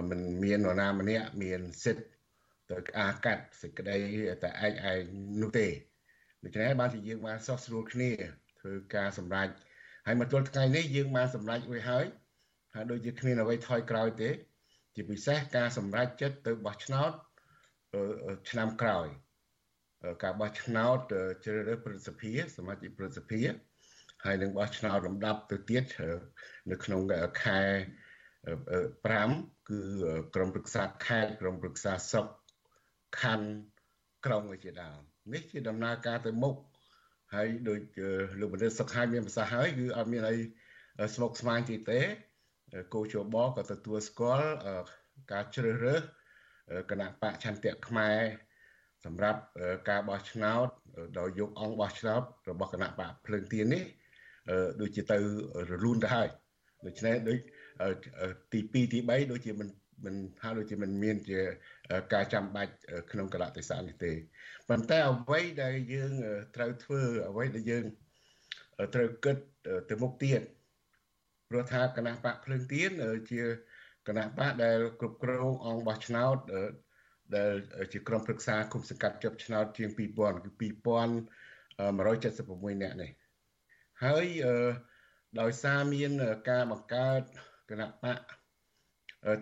[0.09, 2.05] មិនមាននរណាម្នាក់មានសិទ្ធិ
[2.69, 3.97] ទៅអាកាត់សេចក្តី
[4.43, 4.99] តែឯងឯង
[5.41, 5.67] នោះទេ
[6.43, 8.11] ដូច្នេះបានជាយើងបានសោះស្រួលគ្នា
[8.59, 9.49] ធ្វើការសម្រេច
[10.05, 12.05] ហើយមកទល់ថ្ងៃនេះយើងបានសម្រេចរួចហើយ
[12.73, 14.29] ហើយដូចជាគ្មានអ្វីថយក្រោយទេ
[14.95, 17.11] ជាពិសេសការសម្រេចចិត្តទៅបោះឆ្នោត
[18.49, 19.07] ឆ្នាំក្រោយ
[20.23, 20.97] ការបោះឆ្នោត
[21.43, 23.41] ជ្រើសរើសប្រសិទ្ធិសមាជិកប្រសិទ្ធិ
[24.25, 25.83] ហើយនឹងបោះឆ្នោតលំដាប់ទៅទៀត
[26.71, 27.01] នៅក្នុង
[27.43, 27.59] ខែ
[28.45, 29.79] 5គឺ
[30.35, 32.27] ក្រមប្រឹក្សាខេត្តក្រមប្រឹក្សាស្រុក
[33.21, 33.49] ខណ្ឌ
[34.25, 34.99] ក្រុងជាដើម
[35.33, 36.55] នេះជាដំណើរការទៅមុខ
[37.35, 37.81] ហើយដូច
[38.39, 40.37] លោកបណ្ឌិតសុខហើយមានប្រសាសន៍ហើយគឺអត់មានអី
[41.15, 41.99] ស្មុគស្មាញទេទេ
[42.93, 44.49] គោជបក៏ទទួលស្គាល់
[45.31, 46.01] ការជ្រើសរើស
[46.89, 48.19] គណៈបកឆន្ទៈខ្មែរ
[49.05, 49.41] សម្រាប់
[49.89, 50.67] ការបោះឆ្នោត
[51.19, 53.83] ដោយយកអង្គបោះឆ្នោតរបស់គណៈបកភ្លើងទៀននេះ
[54.81, 55.17] ដូចជាទៅ
[55.71, 56.29] រលូនទៅហើយ
[56.85, 57.39] ដូច្នេះដូច
[58.53, 59.67] ទី2ទី3ដូចជាមិន
[60.05, 61.39] មិនហាក់ដូចជាមិនមានជា
[62.13, 62.73] ការចាំបាច់
[63.11, 64.11] ក្នុងកលតិសានេះទេ
[64.69, 66.11] ប៉ុន្តែអ្វីដែលយើង
[66.55, 67.85] ត្រូវធ្វើអ្វីដែលយើង
[68.95, 69.37] ត្រូវគិត
[69.89, 70.41] ទៅមុខទៀត
[71.49, 72.91] ព្រោះថាគណៈបកភ្លើងទៀន
[73.31, 73.41] ជា
[74.07, 76.37] គណៈបកដែលគ្រប់គ្រងអង្គបោះឆ្នោត
[77.35, 77.53] ដែល
[77.93, 80.67] ជាក្រុមប្រឹក្សាគុំសង្កាត់ជាប់ឆ្នោតជាង2000គឺ
[81.79, 83.11] 2176នាក់នេះ
[84.03, 84.25] ហើយ
[85.39, 86.11] ដោយសារមាន
[86.49, 87.21] ការបង្កើត
[87.69, 88.17] គណៈបក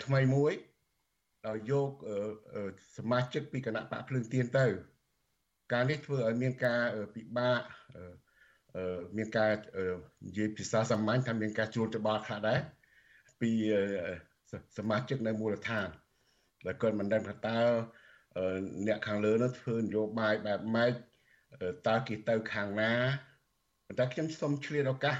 [0.06, 0.54] ថ្មីមួយ
[1.48, 1.92] ដោយយក
[2.98, 4.66] សមាជិកពីគណៈបកភ្លើងទៀនទៅ
[5.74, 6.82] ការនេះធ្វើឲ្យមានការ
[7.16, 7.62] ពិបាក
[9.18, 9.52] មានការ
[10.26, 12.60] និយាយភាសាសាមញ្ញថាមានការជួលច្បល់ខ្លះដែរ
[13.42, 13.52] ពី
[14.78, 15.88] សមាជិកនៅមូលដ្ឋាន
[16.66, 17.60] ដែលគាត់មិនដឹងថាតើ
[18.88, 20.94] អ្នកខាងលើនោះធ្វើនយោបាយបែបម៉េច
[21.88, 22.94] តើគេទៅខាងណា
[23.88, 25.18] ប៉ុន្តែខ្ញុំសូមឆ្លៀតឱកាស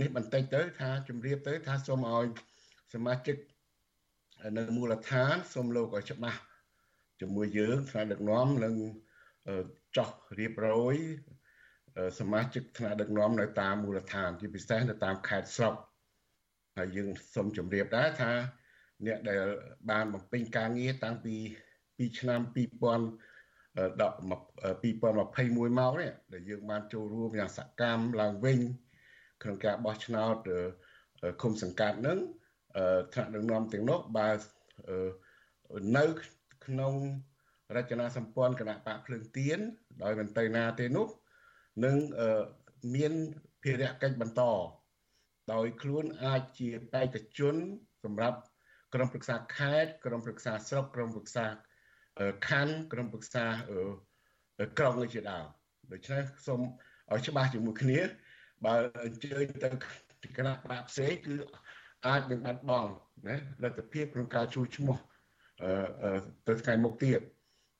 [0.00, 2.26] នេះបន្តិចទៅថាជម្រាបទៅថាសូមឲ្យ
[2.94, 3.36] សមាជិក
[4.58, 6.40] នៅមូលដ្ឋានសូមលោកឲ្យច្បាស់
[7.20, 8.74] ជាមួយយើងថ្នាក់ដឹកនាំនឹង
[9.96, 10.96] ចោះរៀបរយ
[12.20, 15.74] សមាជិកថ្នាក់ដឹកនាំនៅតាមមូលដ្ឋានជាពិសេសនៅតាមខេត្តស្រុក
[16.76, 18.32] ហើយយើងសូមជម្រាបដែរថា
[19.06, 19.40] អ្នកដែល
[19.90, 21.34] បានបំពេញការងារតាំងពី
[21.96, 22.40] ពីឆ្នាំ
[23.34, 28.58] 2000ដល់2021មកនេះដែលយើងបានចូលរួមយ៉ាងសកម្មឡើងវិញ
[29.42, 30.36] ក្នុងការបោះឆ្នោត
[31.42, 32.18] គុំសង្កាត់នឹង
[33.12, 34.28] ថ្នាក់ដឹកនាំទាំងនោះបើ
[35.96, 36.04] នៅ
[36.66, 36.94] ក្នុង
[37.76, 39.58] រចនាសម្ព័ន្ធគណៈបកភ្លើងទៀន
[40.02, 41.08] ដោយមិនទៅណាទេនោះ
[41.84, 41.96] នឹង
[42.94, 43.12] មាន
[43.62, 44.42] ភារកិច្ចបន្ត
[45.52, 47.54] ដោយខ្លួនអាចជាបេក្ខជន
[48.04, 48.38] សម្រាប់
[48.94, 51.46] ក្រុមប្រឹក្សាខេត្តក្រុមប្រឹក្សាស្រុកក្រុមប្រឹក្សា
[52.48, 53.44] ខណ្ឌក្រុមប្រឹក្សា
[54.78, 55.46] ក្រុងជាដើម
[55.92, 56.60] ដូច្នេះសូម
[57.12, 58.00] ឲ្យច្បាស់ជាមួយគ្នា
[58.64, 59.68] បើអញ្ជើញទៅ
[60.36, 61.34] គណៈបកផ្សេងគឺ
[62.06, 62.90] អាចនឹងបាត់បង់
[63.28, 64.96] ណាលទ្ធភាពក្នុងការជួយឈ្មោះ
[66.46, 67.20] ទៅថ្ងៃមុខទៀត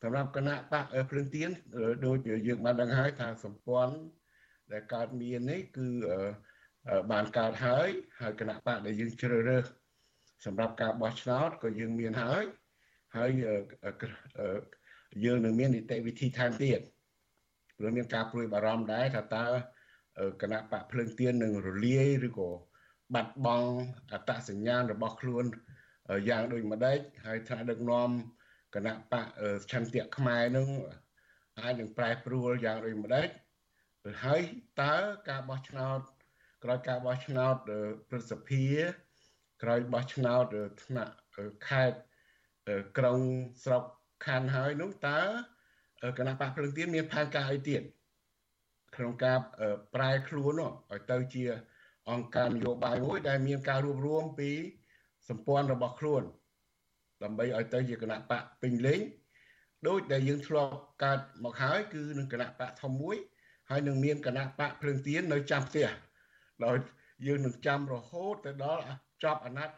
[0.02, 1.50] សម្រាប់គណៈបកភ្លើងទៀន
[2.06, 3.94] ដូចយើងបានដឹងហើយថាសម្ព័ន្ធ
[4.72, 5.88] ដែលកើតមាននេះគឺ
[7.12, 7.88] បានកើតហើយ
[8.20, 9.64] ហើយគណៈបកដែលយើងជ្រើសរើស
[10.46, 12.44] សម្រាប់ការបោះឆ្នោតក៏យើងមានហើយ
[13.16, 13.30] ហើយ
[15.24, 16.80] យើងនឹងមាននីតិវិធីថែមទៀត
[17.78, 19.46] ព្រោះមានការព្រួយបារម្ភដែរថាតើ
[20.42, 22.50] គណៈបកភ្លើងទៀននឹងរលាយឬក៏
[23.14, 23.70] បាត់បង់
[24.12, 25.44] អត្តសញ្ញាណរបស់ខ្លួន
[26.28, 28.10] យ៉ាងដូចម្ដេចហើយថ្នាក់ដឹកនាំ
[28.74, 29.26] គណៈបក
[29.70, 30.68] ឆន្ទៈខ្មែរនឹង
[31.60, 33.28] អាចនឹងប្រែប្រួលយ៉ាងដូចម្ដេច
[34.24, 34.40] ហើយ
[34.82, 34.94] តើ
[35.28, 36.00] ការបោះឆ្នោត
[36.64, 37.54] ក្រោយការបោះឆ្នោត
[38.08, 38.64] ព្រឹទ្ធសភា
[39.62, 40.44] ក្រោយបោះឆ្នោត
[40.84, 41.14] ថ្នាក់
[41.68, 41.98] ខេត្ត
[42.98, 43.18] ក្រុង
[43.64, 43.84] ស្រុក
[44.24, 45.20] ខណ្ឌហើយនោះតើ
[46.18, 47.82] គណៈបកភ្លឹងទៀនមានផែនការអីទៀត
[48.96, 49.38] ក្នុងការ
[49.94, 51.44] ប្រែខ្លួនឲ្យទៅជា
[52.10, 54.50] អង្គការនយោបាយមួយដែលមានការរួបរวมពី
[55.28, 56.22] សម្ព័ន្ធរបស់ខ្លួន
[57.22, 59.00] ដើម្បីឲ្យទៅជាគណៈបកពេញលេង
[59.88, 60.74] ដូចដែលយើងធ្លាប់
[61.04, 63.16] កើតមកហើយគឺនឹងគណៈបកធំមួយ
[63.70, 65.88] ហើយនឹងមានគណៈបកភ្លើងទៀននៅចាំផ្ទះ
[66.64, 66.76] ដោយ
[67.26, 68.82] យើងនឹងចាំរហូតទៅដល់
[69.24, 69.76] ចប់អាណត្តិ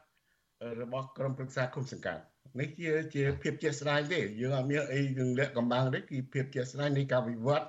[0.83, 2.23] របស់ក្រមប្រឹក្សាគុំសង្កាត់
[2.61, 7.67] នេះជាជាភាពជាក់ស្ដែងទេយើងអត់មានអីនឹងលាក់កំបាំងទេគឺភាពជាក់ស្ដែងនៃការវិវត្ត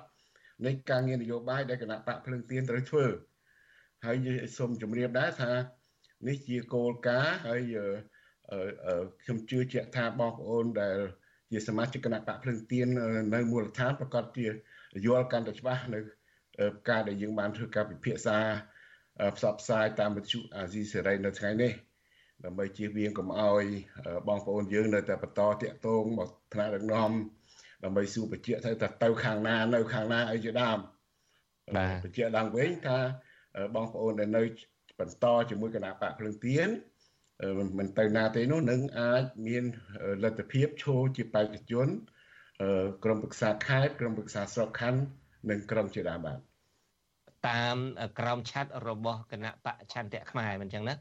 [0.66, 3.06] នៃការងារនយោបាយដែលគណៈបកភ្លើងទៀនត្រូវធ្វើ
[4.06, 4.16] ហើយ
[4.56, 5.52] សូមជម្រាបដែរថា
[6.28, 7.60] នេះជាគោលការណ៍ហើយ
[9.22, 10.96] ខ្ញុំជឿជាក់ថាបងប្អូនដែល
[11.52, 12.86] ជាសមាជិកគណៈបកភ្លឹងទៀន
[13.34, 14.46] នៅមូលដ្ឋានប្រកាសជា
[15.06, 16.00] យល់កាន់តែច្បាស់នៅ
[16.88, 18.38] ការដែលយើងបានធ្វើការពិភាក្សា
[19.36, 21.72] ផ្សព្វផ្សាយតាមវិទ្យុអាស៊ីសេរីនៅថ្ងៃនេះ
[22.44, 23.64] ដើម្បីជៀសវាងកុំឲ្យ
[24.28, 27.10] បងប្អូនយើងនៅតែបន្តតាក់ទងមកថ្នាក់ដឹកនាំ
[27.84, 30.78] ដើម្បីសួរបញ្ជាក់ទៅថាទៅខាងណានៅខាងណាអីជាដើម
[31.76, 32.98] បាទបញ្ជាក់ឡើងវិញថា
[33.74, 34.42] បងប្អូនដែលនៅ
[35.00, 36.68] បន្តជាមួយគណៈបកភ្លឹងទៀន
[37.78, 39.64] មិនទៅណាទេនោះនឹងអាចមាន
[40.24, 41.88] លទ្ធភាពឈរជាបេក្ខជន
[43.04, 45.00] ក្រុមប្រឹក្សាខេត្តក្រុមប្រឹក្សាស្រុកខណ្ឌ
[45.50, 46.38] និងក្រុមជាដើមបាទ
[47.50, 47.76] តាម
[48.18, 50.94] ក្រមឆ័ត្ររបស់គណៈបកឆន្ទៈខ្មែរមិនចឹងណា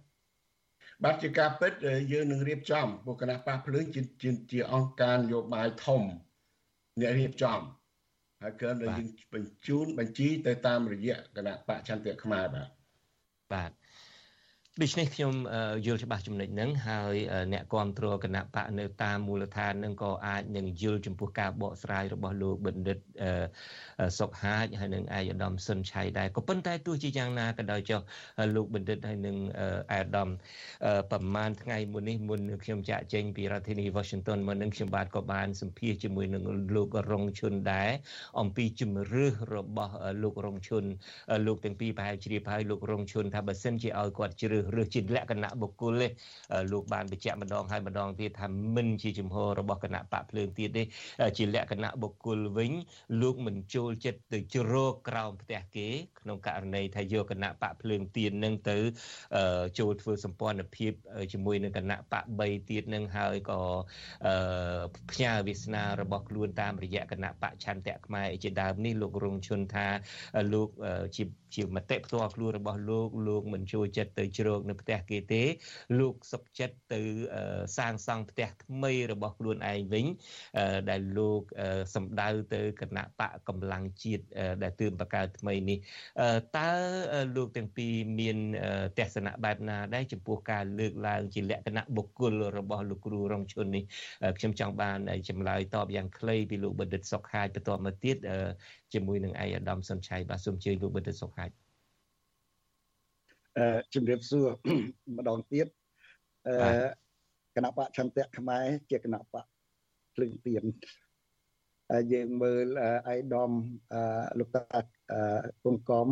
[1.04, 1.74] បាទជាការពិត
[2.12, 4.02] យើងនឹងរៀបចំពួកគណៈបកភ្លើងជា
[4.52, 6.02] ជាអង្គការនយោបាយធំ
[7.00, 7.60] អ្នករៀបចំ
[8.42, 12.70] ហើយគឺដែលយើងបញ្ជូនបញ្ជីទៅតាមរយៈគណៈបកឆន្ទៈខ្មែរបាទ
[13.54, 13.72] បាទ
[14.82, 15.34] ដូច្នេះខ្ញុំ
[15.86, 17.16] យល់ច្បាស់ចំណុចហ្នឹងហើយ
[17.54, 22.98] អ្នកគ្រប់គ្រងគណៈបកនៅតាមមូលដ្ឋានហ្នឹងក៏អាចនឹងយល់ចំពោះការបកស្រាយរបស់លោកបណ្ឌិត
[24.20, 28.02] សុកហាជហើយនឹងអាយដាមសុនឆៃដែរក៏ប៉ុន្តែទោះជាយ៉ាងណាក៏ដោយចុះ
[28.56, 29.38] លោកបណ្ឌិតហើយនឹង
[29.92, 30.30] អាយដាម
[31.12, 36.44] ប្រហែលថ្ងៃមុននេះមុនខ្ញុំចាក់ចេញពីរដ្ឋធានី Washington មុននឹងខ្ញុំបាទក៏បានសម្ភាសជាមួយនឹង
[36.76, 37.90] លោករងឈុនដែរ
[38.42, 40.84] អំពីជំរឿសរបស់លោករងឈុន
[41.48, 46.08] លោកទាំងពីរប្រហែលជ្រាបហើយលោករងឈុនថាបើសិនជាឲ្យគាត់ជ្រើសរើសជាលក្ខណៈបុគ្គលទេ
[46.72, 50.84] លោកបានបញ្ជាក់ម្ដងហើយម្ដងទៀតថាមិនជាជំហររបស់គណៈបកភ្លើងទៀតទេ
[51.38, 52.72] ជាលក្ខណៈបុគ្គលវិញ
[53.22, 55.88] លោកមិនចូលចិត្តទៅជ្រកក្រោមផ្ទះគេ
[56.20, 58.78] ក្នុងករណីថាយកគណៈបកភ្លើងទៀតនឹងទៅ
[59.80, 60.92] ចូលធ្វើសម្ព័ន្ធភាព
[61.34, 63.60] ជាមួយនឹងគណៈបក3ទៀតនឹងហើយក៏
[65.12, 69.88] ផ្ញើវាសនារបស់ខ្លួនតាមរយៈគណៈបកឆន្ទៈខ្មែរជាដើមនេះលោករងឈុនថា
[70.54, 70.70] លោក
[71.16, 71.24] ជា
[71.56, 75.44] ជាមតិផ្ទាល់ខ្លួនរបស់លោកលោកមិនចូលចិត្តទៅជ្រកនៅផ្ទះគេទេ
[76.00, 77.02] លោកសុខចិត្តទៅ
[77.78, 80.06] សាងសង់ផ្ទះថ្មីរបស់ខ្លួនឯងវិញ
[80.90, 81.42] ដែលលោក
[81.96, 84.24] សម្ដៅទៅគណៈបកកម្លាំងជាតិ
[84.64, 85.78] ដែលទើបបង្កើតថ្មីនេះ
[86.58, 86.72] តើ
[87.36, 88.38] លោកទាំងពីរមាន
[89.00, 93.84] ទស្សនៈបែបណាដែរចំពោះការលើកឡើងជាលក្ខណៈបុគ្គលរបស់លោកគ្រូរងឈុននេះ
[94.38, 94.98] ខ្ញុំចង់បាន
[95.30, 98.18] ចម្លើយតបយ៉ាងខ្លីពីលោកបណ្ឌិតសុកហាជបន្តមកទៀត
[98.94, 101.67] ជាមួយនឹងឯកឧត្តមសុនឆៃបាទសូមជឿលោកបណ្ឌិតសុកហាជអឺ
[103.94, 104.48] ជំរាបសួរ
[105.18, 105.68] ម្ដងទៀត
[106.48, 106.56] អឺ
[107.56, 109.46] គណៈបកឆន្ទៈខ្មែរជាគណៈបក
[110.16, 110.64] ភ្លឹងទៀន
[112.14, 112.66] យើងមើល
[113.10, 113.52] អៃដាម
[114.40, 114.80] លោកតា
[115.64, 116.08] គុំកំ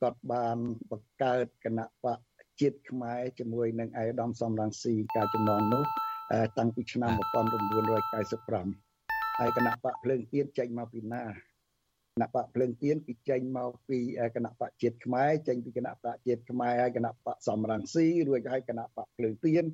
[0.00, 0.56] គាត់បាន
[0.90, 2.18] បង្កើតគណៈបក
[2.60, 5.84] ជាតិខ្មែរជាមួយនឹងអៃដាមសំរងស៊ីកាលជំនាន់នោះ
[6.58, 11.28] តាំងពីឆ្នាំ1995ហើយគណៈបកភ្លើងទៀនចេញមកពីណាគ
[12.22, 13.98] ណៈបកភ្លើងទៀនគឺចេញមកពី
[14.36, 19.64] គណៈបកជាតិខ្មែរចេញពីគណៈបកជាតិខ្មែរហើយគណៈបកសំរងស៊ីរួចហើយគណៈបកភ្លើងទៀន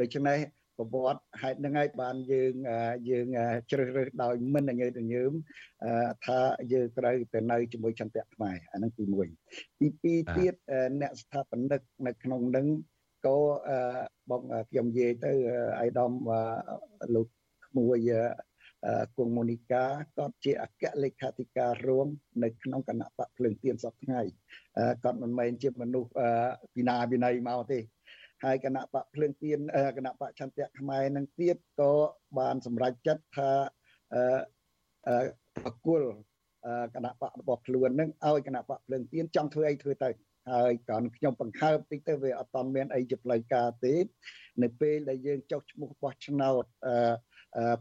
[0.00, 0.38] ដូច្នេះ
[0.78, 2.54] ប្រវត្តិហេតុហ្នឹងហើយបានយើង
[3.10, 3.26] យើង
[3.70, 5.32] ជ្រើសរើសដោយមិនញើតញើម
[6.26, 6.38] ថា
[6.72, 9.04] យើងត្រូវទៅនៅជាមួយចន្ទៈខ្មែរអាហ្នឹងទី
[9.48, 10.54] 1ទី2ទៀត
[11.00, 12.66] អ្នកស្ថាបនិកនៅក្នុងហ្នឹង
[13.26, 13.38] ក៏
[14.30, 15.32] បងខ្ញុំនិយាយទៅ
[15.80, 16.12] អៃដាម
[17.14, 17.26] លោក
[17.66, 17.98] ក្មួយ
[19.16, 19.84] គង់មូនីកា
[20.16, 22.08] គាត់ជាអគ្គលេខាធិការរួម
[22.42, 24.20] នៅក្នុងគណៈបកភ្លើងទៀនសពថ្ងៃ
[25.04, 26.10] គាត់មិនមែនជាមនុស្ស
[26.74, 27.78] ពីណាពីណីមកទេ
[28.44, 29.58] ហើយគណៈបកភ្លើងទៀន
[29.96, 31.92] គណៈបកឆន្ទៈខ្មែរនឹងទៀតក៏
[32.38, 33.50] បានសម្រេចចិត្តថា
[34.14, 35.16] អឺ
[35.64, 36.02] បកគល
[36.94, 40.10] គណៈបករបស់ខ្លួននឹងឲ្យគណៈបកភ្លើងទៀនចង់ធ្វើអីធ្វើទៅ
[40.52, 43.94] ហើយក៏ខ្ញុំបង្ហើបតិចទៅវាអត់តមានអីជាផ្លូវការទេ
[44.62, 47.14] នៅពេលដែលយើងចុះឈ្មោះបោះឆ្នោតអឺ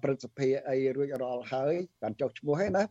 [0.01, 2.83] ព្រឹទ្ធសភាអីរួចរាល់ហើយបានចុះឈ្មោះហើយណា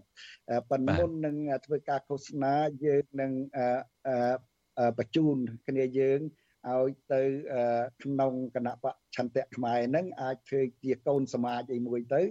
[0.71, 2.55] ប៉ុន្តែមុននឹងធ្វើការឃោសនា
[2.85, 3.33] យើងនឹង
[4.99, 5.37] បញ្ជូន
[5.69, 6.21] គ្នាយើង
[6.71, 7.23] ឲ្យទៅ
[8.03, 12.23] ក្នុងគណៈបកឆន្ទៈខ្មែរហ្នឹងអាចធ្វើជាកូនសមាជអីមួយទៅ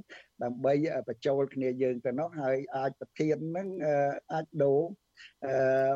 [0.43, 0.73] ដើម្បី
[1.07, 3.67] បញ្ចូលគ្នាយើងទៅនោះហើយអាចប្រធានហ្នឹង
[4.33, 4.81] អាចដូរ
[5.45, 5.53] អឺ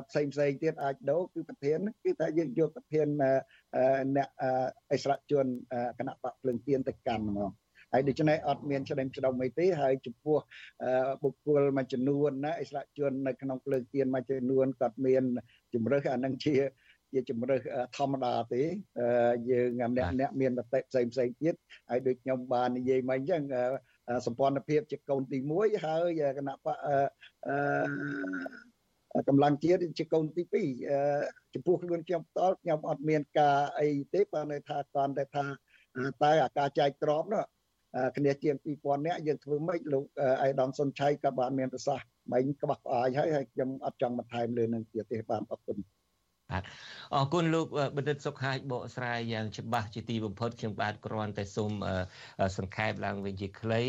[0.09, 3.07] ផ្សេងផ្សេងទៀតអាចដូរគឺប្រធានគឺថាយើងយកប្រធាន
[4.15, 4.29] អ្នក
[4.91, 5.45] អិសរាជជន
[5.99, 7.51] គណៈបកភ្លើងទៀនទៅកាន់ហ្មង
[7.95, 10.37] ហើយដូច្នេះអត់មានឆ្លងឆ្ដុំអីទេហើយចំពោះ
[11.21, 15.23] បុគ្គលមួយចំនួនណាអិសរាជជននៅក្នុងភ្លើងទៀនមួយចំនួនគាត់មាន
[15.73, 16.55] ជំរើសអានឹងជា
[17.13, 17.61] ជាជំរើស
[17.97, 18.61] ធម្មតាទេ
[19.49, 21.53] យើងម្នាក់អ្នកមានមតិផ្សេងផ្សេងទៀត
[21.89, 23.41] ហើយដូចខ្ញុំបាននិយាយមកអញ្ចឹង
[24.25, 26.77] សម្ព័ន្ធភាពជាកូនទី1ហើយគណៈបក
[29.27, 30.43] កម្លាំងជាតិជាកូនទី
[30.93, 35.45] 2ចំពោះខ្លួនខ្ញុំផ្ទាល់ខ្ញុំអត់មានការអីទេបើនៅថាគាត់តែថា
[36.23, 37.43] តែអាការចែកក្របនោះ
[38.17, 40.03] គ្នាជាង2000នាក់យើងធ្វើម៉េចលោក
[40.41, 45.77] អៃដាមសុនឆៃក៏បានមានប្រសាសន៍មិញក្បោះក្បាយហើយហើយខ្ញុំអត់ចង់បន្ថែមលើនឹងទៀតទេបាទអរគុណ
[46.51, 46.63] បាទ
[47.13, 47.67] អរគុណលោក
[47.97, 51.71] បណ្ឌិតសុខហាជបកស្រាយយ៉ាងច្បាស់ជាទីបំផុតខ្ញុំបាទគ្រាន់តែសូម
[52.57, 53.81] សង្ខេបឡើងវិញជាខ្លី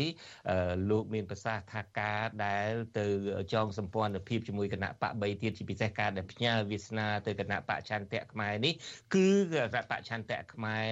[0.89, 3.05] លោកមានប្រសាសន៍ថាការដែលទៅ
[3.53, 8.73] ចងសម្ព័ន្ធភាពជាមួយគណៈបក3ទៀតជាពិសេសការដែលផ្ញើវាសនាទៅគណៈបកឆន្ទៈខ្មែរនេះ
[9.13, 10.87] គឺគណៈបកឆន្ទៈខ្មែរ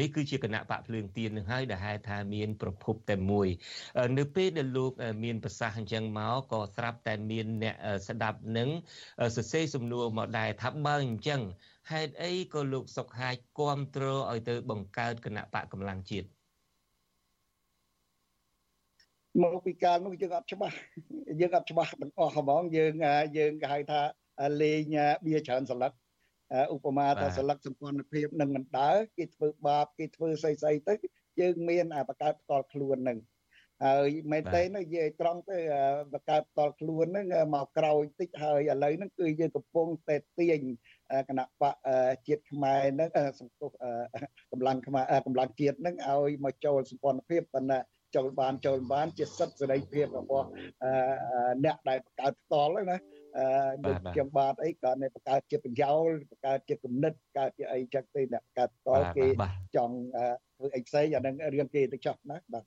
[0.00, 3.48] នេះគឺជាគណៈបកភ្លើងទៀននឹងហើយដែលហៅថាមានប្រភពតែមួយ
[4.18, 4.92] នៅពេលដែលលោក
[5.24, 7.76] មានប្រសាសន៍អញ្ចឹងមកក៏ស្រាប់តែមានអ្នក
[8.08, 8.68] ស្ដាប់នឹង
[9.36, 11.40] សរសេរសំណួរមកដែរថាបើអញ្ចឹង
[11.90, 16.26] ហេតុអីក៏លោកសុកហាជគ្រប់គ្រងឲ្យទៅបង្កើតគណៈបកកម្លាំងជាតិ
[19.42, 20.76] មកពីការនោះយើងអត់ច្បាស់
[21.40, 22.92] យើងអត់ច្បាស់ទាំងអស់ហ្មងយើង
[23.38, 24.00] យើងគេហៅថា
[24.62, 24.96] លេង
[25.26, 25.92] បៀច្រើនសន្លឹក
[26.74, 30.94] ឧបមាថាសន្លឹកសម្ព័ន្ធភាពនឹងមិនដើរគេធ្វើបាបគេធ្វើស្អីស្អីទៅ
[31.40, 33.18] យើងមានបកកើតផ្ទាល់ខ្លួននឹង
[33.84, 35.58] ហើយមែនទេនិយាយត្រង់ទៅ
[36.14, 40.60] បកើតតល់ខ្លួនហ្នឹងមកក្រោយតិចហើយឥឡូវហ្នឹងគឺយើងកំពុងតែទាញ
[41.28, 41.74] គណៈបក
[42.26, 43.70] ជាតិខ្មែរហ្នឹងសង្គម
[44.52, 47.78] កម្លាំងខ្មែរកម្លាំងជាតិហ្នឹងឲ្យមកចូលសម្ព័ន្ធភាពប៉ុន្តែ
[48.16, 50.46] ចូលបានចូលបានជាសិទ្ធិសេរីភាពរបស់
[51.64, 52.98] អ្នកដែលបង្កើតផ្ទាល់ហ្នឹងណា
[53.38, 53.46] អឺ
[53.84, 59.26] ដូចខ្ញុំបាទអីក៏នៅបង្កើតជាបញ្យោលបង្កើតជាគំនិតបង្កើតជាអីចឹងទេអ្នកបង្កើតផ្ទាល់គេ
[59.76, 59.96] ចង់
[60.56, 62.64] ធ្វើអីផ្សេងអានឹងរឿងគេទៅចោះណាបាទ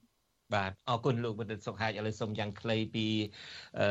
[0.54, 3.06] បាទអរគុណលោកបណ្ឌិតសុខហាជឥឡូវសូមយ៉ាងខ្លីពី
[3.80, 3.88] អឺ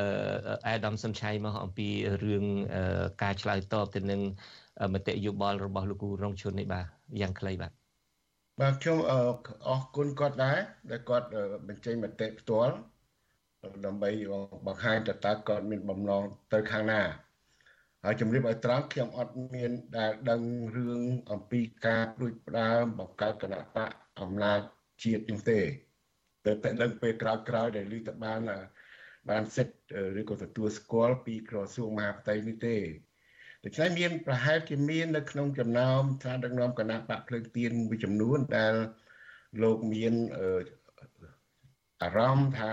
[0.67, 1.89] អេដាមសំឆៃមកអំពី
[2.25, 2.45] រឿង
[3.23, 4.21] ការឆ្លើយតបទៅនឹង
[4.95, 6.87] មតិយោបល់របស់លោកគ្រូរងឈុននេះបាទ
[7.21, 7.73] យ៉ាងខ្លីបាទ
[8.61, 9.13] បាទខ្ញុំអ
[9.79, 10.59] រគុណគាត់ដែរ
[10.91, 11.29] ដែលគាត់
[11.69, 12.75] បញ្ចេញមតិផ្ទាល់
[13.87, 14.11] ដើម្បី
[14.67, 17.03] បង្ហាញតើតើគាត់មានបំណងទៅខាងណា
[18.05, 20.41] ហើយជំរាបឲ្យត្រង់ខ្ញុំអត់មានដែលដឹង
[20.77, 21.01] រឿង
[21.31, 23.91] អំពីការព្រួយផ្ដើមបង្កើតគណៈបក
[24.21, 24.61] អំណាច
[25.03, 25.61] ជាតិនោះទេ
[26.47, 28.41] តែតែដឹងពេលក្រោយក្រោយដែលឮទៅបាន
[29.31, 29.75] បានសិទ្ធ
[30.21, 32.77] ឬក៏ទទួលស្គាល់ពីក្រសួងមហាផ្ទៃនេះទេ
[33.65, 38.75] ដូច្នេះមានប្រហែលជាមាននៅក្នុងចំណោមថាដឹកនាំគណៈបកភ្លើងទៀនមួយចំនួនដែល
[39.63, 40.15] លោកមាន
[42.03, 42.73] អារម្មណ៍ថា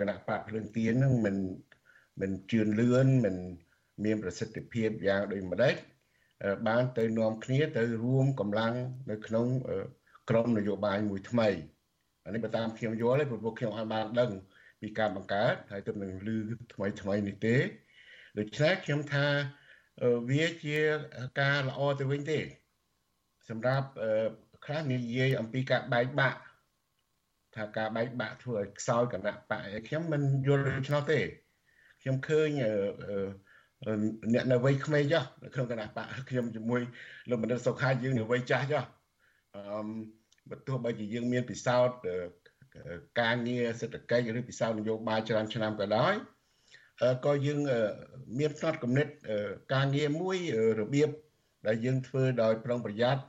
[0.00, 1.36] គណៈបកភ្លើងទៀននឹងមិន
[2.20, 3.36] មិនជឿនលឿនមិន
[4.04, 5.74] មានប្រសិទ្ធភាពយ៉ាងដូចម្ដេច
[6.68, 8.74] បានទៅនាំគ្នាទៅរួមកម្លាំង
[9.10, 9.46] នៅក្នុង
[10.30, 11.48] ក្រមនយោបាយមួយថ្មី
[12.26, 14.30] អានេះបើតាមខ្ញុំយល់ទេព្រោះខ្ញុំអត់បានដឹង
[14.80, 16.36] ពីការបង្កើតហើយទើបនឹងឮ
[16.74, 17.56] ថ្មីថ្មីនេះទេ
[18.38, 19.26] ដូច្នេះខ្ញុំថា
[20.30, 20.78] វាជា
[21.40, 22.38] ការល្អទៅវិញទេ
[23.48, 23.88] សម្រាប់
[24.64, 26.38] ខ្លះនិយាយអំពីការបែកបាក់
[27.56, 31.20] ថាការបែកបាក់ធ្វើឲ្យខ្សោយគណៈបកខ្ញុំមិនយល់ដូច្នោះទេ
[32.02, 32.48] ខ្ញុំឃើញ
[34.34, 36.80] អ្នកនៅវ័យក្មេងចុះនៅក្នុងគណៈបកខ្ញុំជាមួយ
[37.28, 38.84] លោកបណ្ឌិតសុខាយើងនៅវ័យចាស់ចុះ
[39.54, 39.60] អឺ
[40.50, 41.96] បើទោះបីជាយើងមានពិសោធន៍
[43.20, 46.14] ការងារសេដ្ឋកិច្ចឬពិសោធន៍នយោបាយច្រើនឆ្នាំក៏ដោយ
[47.26, 47.60] ក៏យើង
[48.38, 49.06] មានផ្នត់គំនិត
[49.74, 50.36] ការងារមួយ
[50.80, 51.08] របៀប
[51.66, 53.22] ដែលយើងធ្វើដោយប្រុងប្រយ័ត្ន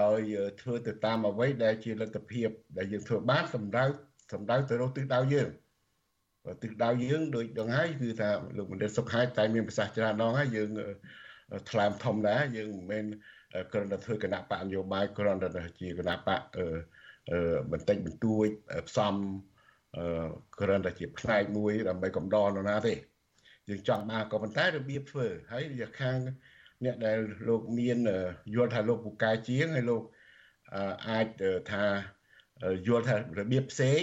[0.00, 0.20] ដោយ
[0.60, 3.84] ធ្វើទៅតាមអ្វីដែលជាលទ្ធភាព ដែលយើងធ្វើបានសម្ដៅ
[4.32, 5.48] សម្ដៅទៅរកទិសដៅយើង
[6.62, 10.70] ទិសដៅយើងដូចដងហើយគឺថាលោកបណ្ឌិតសុខហើយតែមានប្រសាសន៍ច្រើនដងហើយយើង
[11.70, 13.04] ថ្លើមធំដែរយើងមិនមែន
[13.72, 15.48] គ្រាន់តែធ្វើគណៈបកនយោបាយគ្រាន់តែ
[15.80, 16.40] ជាគណៈបក
[17.72, 18.46] បន្តិចបន្តួច
[18.88, 19.14] ផ្សំ
[20.60, 22.94] គ្រាន់តែជាផ្នែកមួយដើម្បីកំដរនរណាទេ
[23.68, 26.18] យើងចង់បានក៏ប៉ុន្តែរបៀបធ្វើហើយយកខាង
[26.84, 27.98] អ្នកដែលលោកមាន
[28.54, 30.02] យល់ថាលោកពូកែជាងហើយលោក
[31.08, 31.26] អាច
[31.72, 31.84] ថា
[32.86, 34.00] យល់ថារបៀបផ្សេង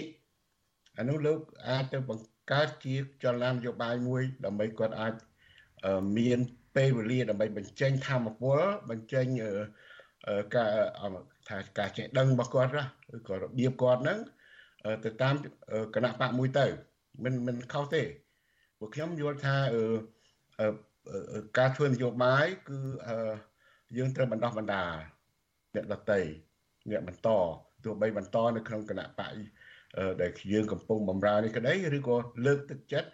[1.00, 1.40] អានោះលោក
[1.70, 5.14] អាចទៅបង្កើតជាចលនានយោបាយមួយដើម្បីគាត់អាច
[6.18, 6.40] មាន
[6.78, 8.60] ពពេលវេលាដើម្បីបញ្ចេញធម៌ពល
[8.90, 9.26] បញ្ចេញ
[10.56, 10.72] ការ
[11.50, 12.84] ថាការចេះដឹងរបស់គាត់ណា
[13.16, 14.20] ឬក៏របៀបគាត់ហ្នឹង
[15.06, 15.36] ទៅតាម
[15.96, 16.66] គណៈបកមួយទៅ
[17.24, 18.04] មិនមិនខុសទេ
[18.80, 19.56] ពួកខ្ញុំយល់ថា
[21.58, 22.80] ការធ្វើនយោបាយគឺ
[23.98, 24.86] យើងត្រូវបណ្ដោះបណ្ដា
[25.76, 26.22] អ្នកដតី
[26.92, 27.30] អ្នកបន្ត
[27.84, 29.34] ទោះបីបន្តនៅក្នុងគណៈបក
[30.22, 32.16] ដែលយើងកំពុងបំរើនេះក្តីឬក៏
[32.46, 33.10] លើកទឹកចិត្ត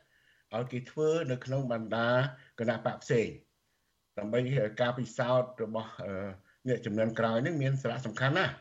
[0.55, 2.09] ឲ្យគេធ្វើនៅក្នុងបណ្ដា
[2.59, 3.29] គណៈបកផ្សេង
[4.19, 4.39] ដើម្បី
[4.81, 5.91] ការពិសោធន៍របស់
[6.67, 8.53] អ្នកចំនួនក្រោយនេះមានសារៈសំខាន់ណាស់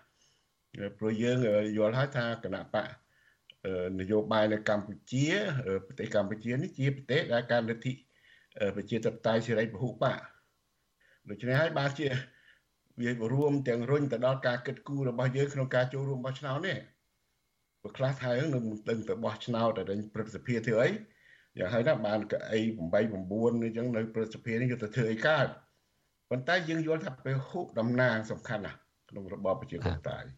[0.99, 1.39] ព្រោះយើង
[1.79, 2.87] យល់ហើយថាគណៈបក
[4.01, 5.27] នយោបាយនៅកម្ពុជា
[5.87, 7.93] ប្រទេសកម្ពុជានេះជាប្រទេសដែលការលទ្ធិ
[8.77, 10.19] ប្រជាធិបតេយ្យសេរីពហុបក
[11.31, 12.07] ដូច្នេះហើយបានជា
[13.01, 16.79] វារួមទាំងរុញទៅដល់ការគិតគូររបស់យើងក្នុងការចូលរួមបោះឆ្នោតនេះ
[17.81, 19.83] ព្រោះខ្លះថៃនឹងមិនដឹងទៅបោះឆ្នោតតែ
[20.15, 20.89] ព្រឹទ្ធសភាធ្វើអី
[21.59, 25.47] យ៉ាងហើយណាបានកៅអី8 9អញ្ចឹងនៅព្រឹទ្ធសភានេះយកទៅធ្វើអីកើត
[26.31, 28.79] ប៉ុន្តែយើងយល់ថាពហុតំណាងសំខាន់ណាស់
[29.11, 30.29] ក្នុងរបបប្រជាធិបតេយ្យ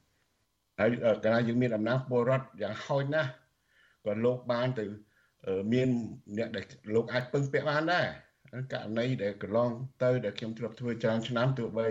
[0.80, 0.90] ហើយ
[1.24, 3.30] កាលយើងមានអំណាចពលរដ្ឋយ៉ាងហោចណាស់
[4.06, 4.84] ក៏លោកបានទៅ
[5.72, 5.88] មាន
[6.36, 8.06] អ្នកដែលលោកអាចពឹងពាក់បានដែរ
[8.72, 9.70] ករណីដែលកន្លង
[10.02, 11.88] ទៅដែលខ្ញុំធ្លាប់ធ្វើច្រើនឆ្នាំទោះបី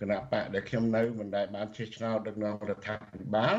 [0.00, 3.56] គណៈបកដែលខ្ញុំនៅមិនដែលបានជិះឆ្នោតដឹកនាំរដ្ឋាភិបាល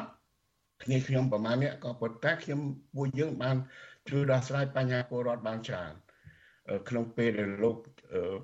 [0.84, 2.60] គ្នាខ្ញុំប្រមាណនេះក៏ប៉ុន្តែខ្ញុំ
[2.96, 3.58] ពួកយើងបាន
[4.12, 5.94] ជួយដោះស្រាយបញ្ហាពលរដ្ឋបានច្រើន
[6.90, 7.78] ក្នុងពេលដែលលោក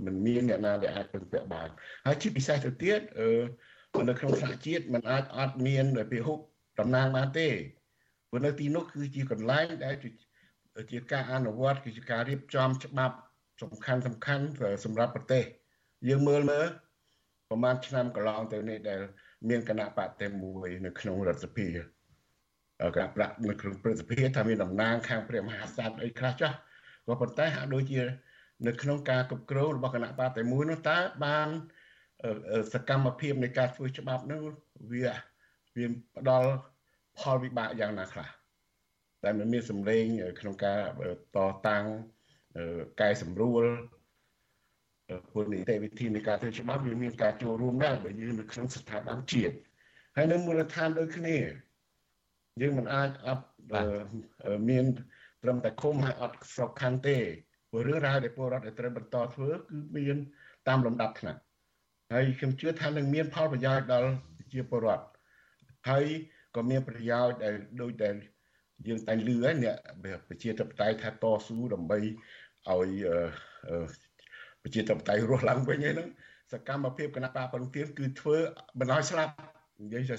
[0.05, 1.69] មិនមានអ្នកណាដែលអាចពឹងពាក់បាន
[2.05, 3.01] ហើយជាពិសេសទៅទៀត
[4.09, 6.33] នៅក្នុងសហជាតិมันអាចអត់មានពិហុ
[6.79, 7.49] តំណាងបានទេ
[8.29, 9.95] ព្រោះនៅទីនោះគឺជាកន្លែងដែល
[10.91, 13.15] ជាការអនុវត្តគឺជាការរៀបចំច្បាប់
[13.61, 14.45] សំខាន់សំខាន់
[14.85, 15.43] សម្រាប់ប្រទេស
[16.09, 16.67] យើងមើលមើល
[17.49, 19.01] ប្រហែលឆ្នាំកន្លងទៅនេះដែល
[19.49, 21.67] មានគណៈបកតែមួយនៅក្នុងរដ្ឋសភា
[22.97, 26.55] ការប្រាក់នៅក្នុងព្រឹទ្ធសភាថាមានតំណាងខាងព្រះមហាក្សត្រអីខ្លះចាស់
[27.07, 28.01] ក៏ប៉ុន្តែហាក់ដូចជា
[28.67, 31.47] នៅក្នុងការគ្រប់គ្រងរបស់គណៈបកតែមួយនោះតើបាន
[32.73, 34.41] សកម្មភាពនៃការធ្វើច្បាប់នោះ
[34.91, 35.03] វា
[35.75, 35.85] វា
[36.17, 36.49] ផ្ដល់
[37.19, 38.27] ផលវិបាកយ៉ាងណាខ្លះ
[39.23, 40.05] តែมันមានសម្លេង
[40.39, 40.79] ក្នុងការ
[41.35, 41.83] តតាំង
[43.01, 43.63] កែសម្រួល
[45.31, 49.55] ពលនីតិវិធីនៃការធ្វើច្បាប់វាមានការចូលរួមដែរបើយើងនៅក្នុងស្ថាប័នជាតិ
[50.15, 51.37] ហើយនៅមូលដ្ឋានដូចគ្នា
[52.61, 53.45] យើងមិនអាចអត់
[54.69, 54.85] មាន
[55.43, 57.17] ត្រឹមតែគុំហើយអត់ស្របខណ្ឌទេ
[57.71, 60.17] ព្រោះរឿងរ៉ាវដែលពលរដ្ឋត្រូវបន្តធ្វើគឺមាន
[60.67, 61.39] តាមលំដាប់ថ្នាក់
[62.13, 65.05] ហើយខ្ញុំជឿថានឹងមានផលប្រយោជន៍ដល់ប្រជាពលរដ្ឋ
[65.89, 66.05] ហើយ
[66.55, 68.15] ក៏មានប្រយោជន៍ដែលដូចដែល
[68.87, 69.77] យើងតែងលឺហើយអ្នក
[70.27, 72.89] ប្រជាធិបតេយ្យថាតស៊ូដើម្បីឲ្យ
[74.63, 76.09] ប្រជាធិបតេយ្យរស់ឡើងវិញហ្នឹង
[76.51, 78.37] សកម្មភាពគណៈបកប្រទានគឺធ្វើ
[78.79, 79.33] បណ្ដោយស្លាប់
[79.81, 80.11] និយាយ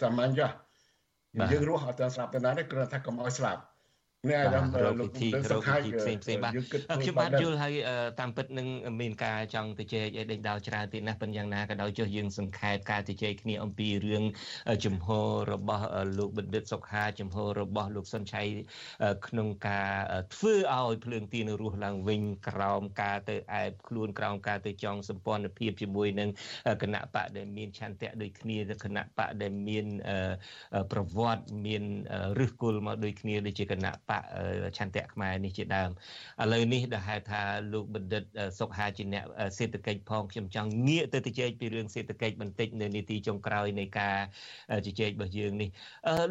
[0.00, 0.54] សាមញ្ញចាស់
[1.52, 3.60] យើងរស់អត់ទាន់ស្លាប់ទៅណាទេគ្រាន់តែថាកុំឲ្យស្លាប់
[4.28, 7.74] នេះអារម្មណ៍រកវិធីរកវិធីផ្សេងផ្សេងបាទខ្ញុំបាទយល់ហើយ
[8.20, 8.68] តាមពិតនឹង
[9.00, 14.24] មានការចង់ទៅជែកឲ្យដេញដោលច្រើនទៀតណាស់ប៉ុន្តែយ៉ាងណាក៏ដោយចុះយើងសង្ខេបការទៅជែកគ្នាអំពីរឿង
[14.84, 15.84] ជំហររបស់
[16.18, 18.42] លោកបណ្ឌិតសុខាជំហររបស់លោកសុនឆៃ
[19.26, 19.90] ក្នុងការ
[20.34, 26.28] ធ្វើឲ្យភ្លើងទៀនរស់ឡើងវិញក្រោមការទៅអែបខ្លួនក្រោមការទៅចងសម្ព័ន្ធភាពជាមួយនឹង
[26.82, 29.86] គណៈបកដែលមានឆន្ទៈដូចគ្នាគណៈបកដែលមាន
[30.92, 31.82] ប្រវត្តិមាន
[32.38, 34.13] ឫសគល់មកដូចគ្នាដូចជាគណៈបក
[34.76, 35.90] ឆន្ទៈខ្មែរនេះជាដើម
[36.42, 37.42] ឥឡូវនេះដែលហៅថា
[37.72, 38.22] លោកបណ្ឌិត
[38.58, 39.24] សុខហាជាអ្នក
[39.58, 44.18] សេដ្ឋកិច្ចផងខ្ញុំចង់ងាកទៅជជែកពីរឿងសេដ្ឋកិច្ចបន្តិចនៅនីតិចុងក្រោយនៃការ
[44.86, 45.68] ជជែករបស់យើងនេះ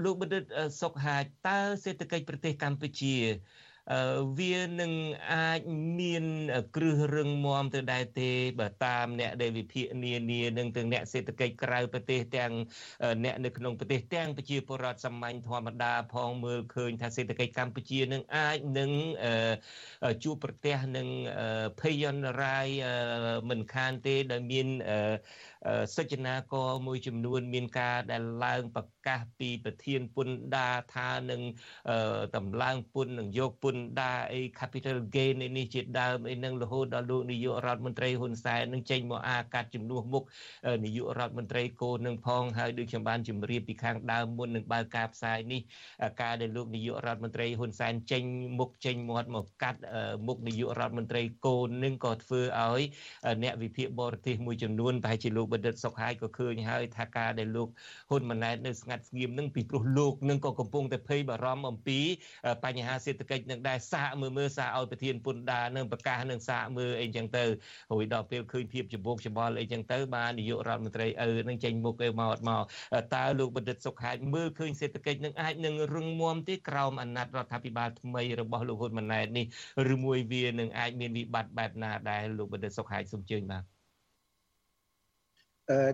[0.04, 0.44] លោកបណ្ឌិត
[0.82, 1.18] សុខហា
[1.48, 3.16] តើសេដ្ឋកិច្ចប្រទេសកម្ពុជា
[4.40, 4.94] វានឹង
[5.34, 5.62] អាច
[6.00, 6.26] មាន
[6.76, 12.52] គ្រឹះរឹងមាំទៅដែរទេបើតាមអ្នកដែលវិភាគនានានឹងទាំងអ្នកសេដ្ឋកិច្ចក្រៅប្រទេសទាំង
[13.24, 18.92] អ្នកនៅក្នុងប្រទេសទាំងប្រជាពលរដ្ឋសាមញ្ញធម្មតាផងមើលឃើញថាសេដ្ឋកិច្ចកម្ពុជានឹងអាចនឹង
[20.24, 21.08] ជួបប្រទះនឹង
[21.80, 22.68] ភយន្តរាយ
[23.50, 24.68] មិនខានទេដោយមាន
[25.95, 31.41] សិចនាករមួយចំនួន មានការដែលឡើងប្រកាសពីប្រធានពន្ធដារថានឹង
[32.36, 40.24] តម្លើងពន្ធនឹងយកពន្ធដារអី capital gain នេះជាដើមអីនឹងរហូតដល់លោកនាយករដ្ឋមន្ត្រីហ៊ុនសែននឹងចេញមកអាកាត់ជំនួសមុខ
[40.86, 45.61] នាយករដ្ឋមន្ត្រីកូននឹងផងហើយដូចខ្ញុំបានជម្រាបពីខាងដើមមុននឹងបើកការផ្សាយនេះ
[46.22, 48.24] ការដែលលោកនាយករដ្ឋមន្ត្រីហ៊ុនសែនចេញ
[48.59, 49.80] មុខចេញមាត់មកកាត់
[50.28, 52.82] មុខនាយករដ្ឋមន្ត្រីកូននឹងក៏ធ្វើឲ្យ
[53.43, 57.70] អ្នកវិភាគបរទេសមួយចំនួនប្រហែលជាលោកបណ្ឌិតសុខហើយក៏ឃើញហើយថាការដែលលោក
[58.10, 61.99] ហ៊ុនម៉ាណែតនៅស្ងាត់ស្ងៀមនឹងពីព្រោះលោកនឹងក៏កំពុងតែភ័យបារម្ភអំពី
[62.66, 67.43] បញ្ហាសេដ្ឋកិច្ចនឹងដែរសាកមើលមើលសាកឲ្យប្រធានពន្ធដារនឹងប្រកាសនឹងសាកមើលអីចឹងទៅ
[67.91, 72.64] រួចដល់ពេលឃើញភាពច្បោកច្បល់អីចឹងទៅបាននាយករដ្ឋមន្ត្រីឪនឹងចេញមុខឯមកមក
[73.16, 79.45] តើលោកបណ្ឌិតសុខហេតុមើលឃើញសេដ្ឋកិច្ចនឹងអាចនឹងរឹងមាំទេក្រោមអាណត្តិរដ្ឋាភិបាលថ្មីរបស់លោកហ៊ុនម៉ាណែតនេះ
[79.93, 83.73] ឬមួយវានឹងអាចមានវិបត្តិបែបណាដែរលោកបណ្ឌិតសុខហេតុសូមជើញបាទអឺ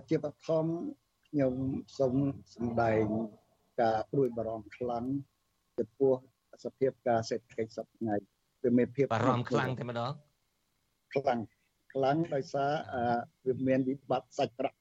[0.08, 0.66] ជាបឋម
[1.26, 1.54] ខ្ញុំ
[1.98, 2.14] សូម
[2.54, 3.04] សម្ដែង
[3.80, 5.04] ការព្រួយបារម្ភខ្លាំង
[5.78, 6.14] ចំពោះ
[6.64, 8.24] សភាពការសេដ្ឋកិច្ចសប្តាហ៍
[8.62, 10.12] វាមានភាពបារម្ភខ្លាំងតែម្ដង
[11.12, 11.40] ខ្លាំង
[11.92, 12.72] ខ្លាំងដោយសារ
[13.46, 14.78] វាមានវិបត្តិសាច់ប្រាក់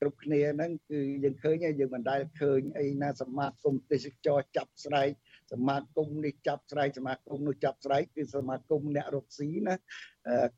[0.00, 5.10] គ្រប់គ្នាហ្នឹងគឺយើងឃើញយើងមិនដែលឃើញអីណាសមាគមទេសចរចាប់ស្រែក
[5.52, 9.74] សមាគមនេះចាប់ស្រែកសមាគមនោះចាប់ស្រែកគឺសមាគមអ្នករកស៊ីណា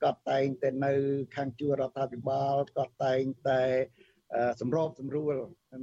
[0.03, 0.93] គាត់តែងតែនៅ
[1.37, 3.63] ខាងជួររដ្ឋាភិបាលគាត់តែងតែ
[4.61, 5.35] សម្របសម្រួល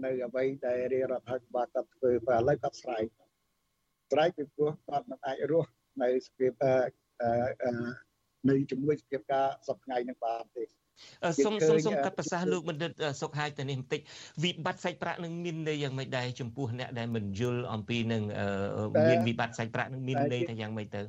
[0.05, 3.05] នៅអ្វីដែលរាជរដ្ឋាភិបាលគាត់ធ្វើបើឥឡូវគាត់ស្រែក
[4.11, 5.69] ស្រែកពីព្រោះគាត់មិនអាចរស់
[6.03, 6.51] នៅសភាព
[8.49, 10.63] នៅជាមួយសភាពការសពថ្ងៃនឹងបានទេ
[11.43, 12.91] សូមសូមសូមកាត់ប្រសាសន៍លោកបណ្ឌិត
[13.21, 14.01] សុខហាយទៅនេះបន្តិច
[14.43, 18.23] វិបត្តិសាច់ប្រាក់នឹងមានន័យយ៉ាងម៉េចដែរចំពោះអ្នកដែលមិនយល់អំពីនឹង
[19.09, 21.01] មានវិបត្តិសាច់ប្រាក់នឹងមានន័យថាយ៉ាងម៉េចទៅ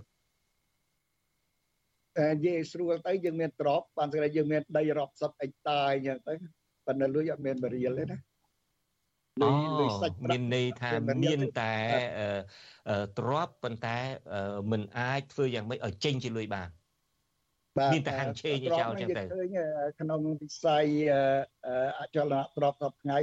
[2.19, 6.35] តែនិយាយស្រួលទៅយើងមានទ្របបានស្គាល់យើងមានដីរាប់សិបអិចតាអញ្ចឹងទៅ
[6.87, 8.19] ប៉ុន្តែលុយអត់មានបរៀលទេណា
[9.43, 10.91] លុយលុយសាច់ប្រាក់មានន័យថា
[11.25, 11.75] មានតែ
[13.19, 13.99] ទ្របប៉ុន្តែ
[14.71, 16.69] មិនអាចធ្វើយ៉ាងម៉េចឲ្យចេញជាលុយបាន
[17.93, 19.59] មានតែហាងឆេងចោលចឹងទៅឃើញ
[20.01, 20.85] ក្នុងវិស័យ
[22.01, 23.19] អចលនទ្រព្យសពថ្ងៃ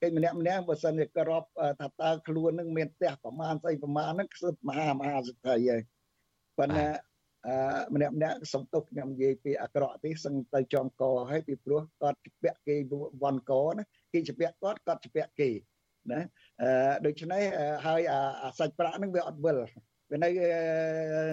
[0.00, 1.42] គេម្នាក់ម្នាក់បើសិនជាក្រប
[1.80, 5.80] ថាតើខ្លួននឹងមានផ្ទះប្រមាណស្អីប្រមាណហ្នឹងគឺមហាមហាសិទ្ធិហើយ
[6.58, 6.86] ប៉ុន្តែ
[7.46, 7.56] អឺ
[7.94, 12.76] ម្នាក់ម្នាក់សំទុកខ្ញុំនិយាយពីអាក្រក់ទេសឹងទៅចំកហើយពីព្រោះគាត់ជពាក់គេ
[13.22, 15.50] វ៉ាន់កណាគេជពាក់គាត់គាត់ជពាក់គេ
[16.12, 16.20] ណា
[16.62, 16.70] អឺ
[17.06, 17.42] ដូច្នេះ
[17.86, 18.00] ហើយ
[18.42, 19.58] អាសាច់ប្រាក់ហ្នឹងវាអត់វិល
[20.10, 20.28] វានៅ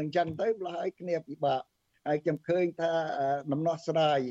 [0.01, 1.61] អញ្ចឹងទៅផ្លោះឲ្យគ្នាពិបាក
[2.07, 2.91] ហើយខ្ញុំឃើញថា
[3.51, 4.21] ដំណោះស្រាយ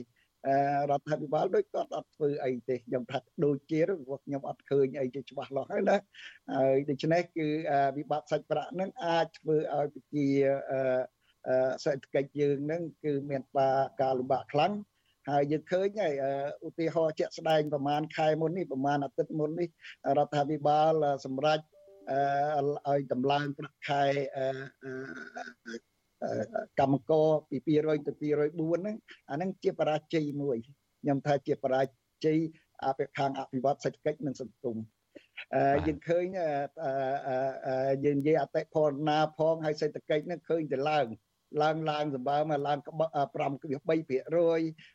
[0.91, 5.97] រដ្ឋាភិបាលដូចគាត់អត់ធ្វើអីទេខ្ញុំថាដូចជាព្រោះខ្ញុំអត់ឃើញអីជាច្បាស់លាស់ហើយណា
[6.57, 7.49] ហើយដូច្នេះគឺ
[7.97, 10.27] វិបត្តិសាច់ប្រាក់នឹងអាចធ្វើឲ្យប្រជា
[11.85, 13.43] សេដ្ឋកិច្ចយើងនឹងគឺមាន
[14.01, 14.73] ការលំបាកខ្លាំង
[15.31, 16.15] ហើយយើងឃើញហើយ
[16.67, 19.69] ឧទាហរណ៍ជាក់ស្ដែងប្រហែលខែមុននេះប្រហែលអាទិត្យមុននេះ
[20.19, 20.93] រដ្ឋាភិបាល
[21.25, 21.65] សម្រាប់
[22.89, 24.05] ឲ្យតម្លើងប្រាក់ខែ
[26.81, 28.97] កម្មករពី200ទៅ204ហ្នឹង
[29.31, 30.57] អាហ្នឹងជាបរាជ័យមួយ
[31.03, 31.83] ខ្ញុំថាជាបរា
[32.25, 32.39] ជ័យ
[32.85, 34.77] អភិខាងអភិវឌ្ឍសេដ្ឋកិច្ចនិងសង្គម
[35.55, 36.25] អឺយើងឃើញ
[38.05, 41.07] យើងនិយាយអតិផរណាផងហើយសេដ្ឋកិច្ចហ្នឹងឃើញតែឡើង
[41.63, 42.89] ឡើងឡើងសម្បើមកឡើង5.3%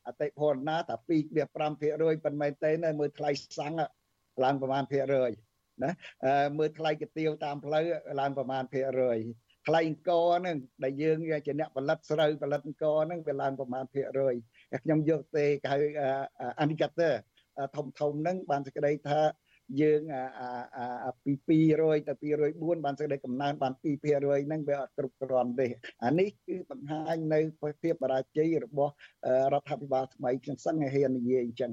[0.08, 3.74] អតិផរណាតែ2.5%ប៉ុន្មានទេនៅមើលថ្លៃសាំង
[4.44, 5.32] ឡើងប្រមាណភាគរយ
[5.84, 5.92] ណា
[6.58, 7.84] មើលថ្លៃកាទៀវតាមផ្លូវ
[8.20, 9.20] ឡើងប្រមាណភាគរយ
[9.68, 14.36] ថ្លៃអង្គហ្នឹងដែលយើងជាអ្នកផលិតស្រូវផលិតអង្គហ្នឹងវាឡើងប្រមាណភាគរយ
[14.84, 15.78] ខ្ញុំយកទេគេហៅ
[16.64, 17.14] indicator
[17.76, 19.22] ធំធំហ្នឹងបានសេចក្តីថា
[19.82, 20.02] យើង
[21.48, 22.14] ពី200ទៅ
[22.54, 25.68] 204បានសេចក្តីកំណើនបាន2%ហ្នឹងវាអត់គ្រប់គ្រាន់ទេ
[26.04, 27.40] អានេះគឺបង្ហាញនៅ
[27.82, 28.94] ភាពបរាជ័យរបស់
[29.54, 31.72] រដ្ឋាភិបាលថ្មីខ្ញុំសឹងឲ្យហ៊ាននិយាយអញ្ចឹង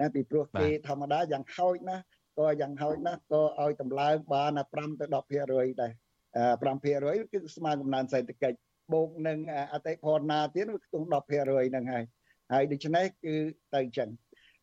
[0.00, 1.96] ណាពីព្រោះគេធម្មតាយ៉ាងហោចណា
[2.38, 5.92] ក៏យ៉ាងហោចណាស់ក៏ឲ្យតម្លើងបាន5ទៅ10%ដែរ
[6.34, 8.58] 5%គឺស្មើកំណើនសេដ្ឋកិច្ច
[8.92, 9.38] បូកនឹង
[9.72, 12.04] អតិផរណាទៀតវាខ្ទង់10%ហ្នឹងហើយ
[12.52, 13.34] ហើយដូច្នេះគឺ
[13.74, 14.10] ទៅអញ្ចឹង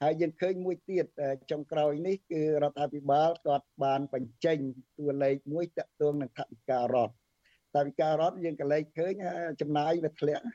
[0.03, 1.05] ហើយយើងឃើញមួយទៀត
[1.51, 4.57] ចុងក្រោយនេះគឺរដ្ឋាភិបាលគាត់បានបញ្ចេញ
[4.97, 7.11] តួលេខមួយតាក់ទងនឹងថវិការដ្ឋ
[7.75, 9.13] ថវិការដ្ឋយើងក៏លេខឃើញ
[9.61, 10.45] ចំណាយវាធ្លាក់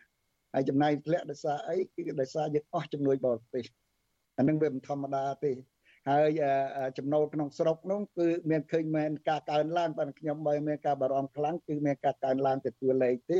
[0.55, 3.65] ហើយចំណាយធ្លាក់ដោយសារអីគឺដោយសារយើងអស់ជំនួយបរទេស
[4.39, 5.53] អានឹងវាមិនធម្មតាទេ
[6.11, 6.31] ហើយ
[6.99, 13.39] ចំណូលក្នុងស្រុកនោះគឺមានឃើញមានការកើនឡើងប៉ុន្តែខ្ញុំបើមានការបារម្ភខ្លាំងគឺមានការកើនឡើងទៅតួលេខទេ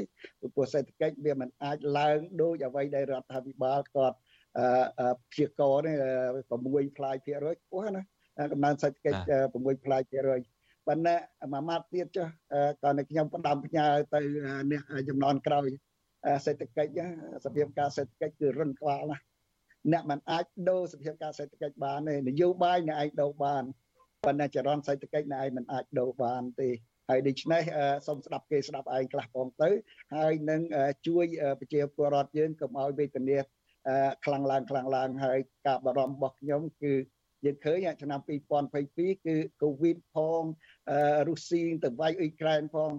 [0.55, 4.17] ព្រោះសេដ្ឋកិច្ចវាមិនអាចឡើងដូចអ្វីដែលរដ្ឋាភិបាលគាត់
[5.31, 5.97] ព្យាករនេះ
[6.51, 8.03] 6ផ្លាយភាគរយខ្ពស់ណា
[8.53, 10.41] កំណើនសេដ្ឋកិច្ច6ផ្លាយភាគរយ
[10.87, 11.17] ប៉ុន្តែ
[11.53, 12.27] មួយម៉ាត់ទៀតចុះ
[12.83, 14.21] ក៏នៅខ្ញុំផ្ដាំផ្ញើទៅ
[14.71, 15.67] អ្នកចំនួនក្រោយ
[16.45, 17.01] សេដ្ឋកិច្ច
[17.45, 19.23] សភាពការសេដ្ឋកិច្ចគឺរឹងក្បាលណាស់
[19.93, 23.63] អ្នកមិនអាចដូរសភាពការសេដ្ឋកិច្ចបានទេនយោបាយអ្នកឯងដូរបាន
[24.25, 26.69] ប៉ុន្តែចរន្តសេដ្ឋកិច្ចអ្នកឯងមិនអាចដូរបានទេ
[27.09, 27.63] ហើយដូច្នេះ
[28.07, 29.71] សូមស្ដាប់គេស្ដាប់ឯងខ្លះផងទៅ
[30.15, 30.61] ហើយនឹង
[31.07, 31.27] ជួយ
[31.61, 33.39] ប្រជាពលរដ្ឋយើងកុំឲ្យវេទនា
[34.25, 36.95] ខ្លាំងឡើងខ្លាំងឡើងហើយការបារម្ភរបស់ខ្ញុំគឺ
[37.45, 38.21] យើងឃើញឆ្នាំ
[38.69, 40.43] 2022គឺកូវីដផង
[41.29, 42.91] រុស្ស៊ីទៅវាយអ៊ុយក្រែនផង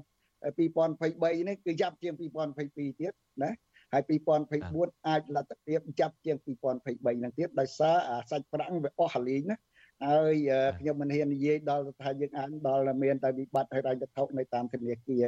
[0.58, 3.14] 2023នេះគឺយ៉ាប់ជាង2022ទៀត
[3.44, 3.52] ណា
[3.94, 4.04] ហើយ
[4.50, 9.58] 2024អាចលទ្ធភាពចាប់ជាង2023ហ្នឹងទៀតដោយសារអាសាច់ប្រាំងវាអស់ហលីងណា
[10.06, 10.36] ហើយ
[10.80, 15.24] ខ្ញុំមិនហ៊ាននិយាយដល់ថាយើងអាចដល់មានតែវិបត្តិហិរញ្ញវត្ថុនៅតាមធនាគារ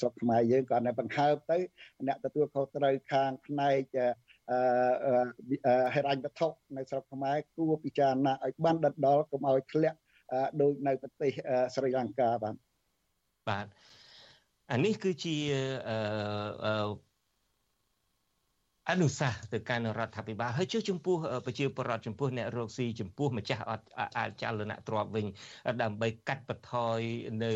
[0.00, 1.58] ស្រុកខ្មែរយើងក៏នៅបង្ហើបទៅ
[2.06, 3.82] អ្នកទទួលខុសត្រូវខាងផ្នែក
[5.94, 9.98] ហិរញ្ញវត្ថុនៅស្រុកខ្មែរគួរពិចារណាឲ្យបានដិតដល់កុំឲ្យធ្លាក់
[10.60, 11.30] ដូចនៅប្រទេស
[11.74, 12.54] ស្រីលង្កាបាទ
[13.48, 13.66] បាទ
[14.72, 15.36] អានេះគឺជា
[18.88, 21.16] អឺអនុសាសន៍ទៅកាន់រដ្ឋាភិបាលហើយជឿចំពោះ
[21.46, 23.86] ប្រជាពលរដ្ឋចំពោះអ្នករកស៊ីចំពោះម្ចាស់អត់
[24.18, 25.26] អាចចលនៈទ្របវិញ
[25.82, 27.00] ដើម្បីកាត់បន្ថយ
[27.44, 27.52] នៅ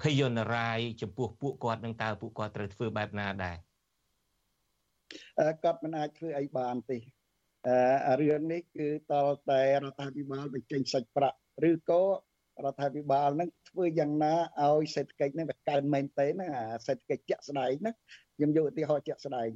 [0.00, 3.56] ភយន្តរាយចំពោះពួកគាត់នឹងតើពួកគាត់ត្រូវធ្វើបែបណាដែរ
[5.64, 6.98] គាត់មិនអាចធ្វើអីបានទេ
[8.08, 11.38] អឺរឿងនេះគឺតលតែរដ្ឋាភិបាលបញ្ចេញសាច់ប្រាក់
[11.70, 12.02] ឬក៏
[12.64, 16.48] រដ្ឋាភិបាលនឹងធ្វើយ៉ាងណាឲ្យសេដ្ឋកិច្ចនឹងវាកើនមែនទេណា
[16.86, 17.92] សេដ្ឋកិច្ចជាក់ស្ដែងណា
[18.40, 19.50] ខ្ញុំយកឧទាហរណ៍ជាក់ស្ដែង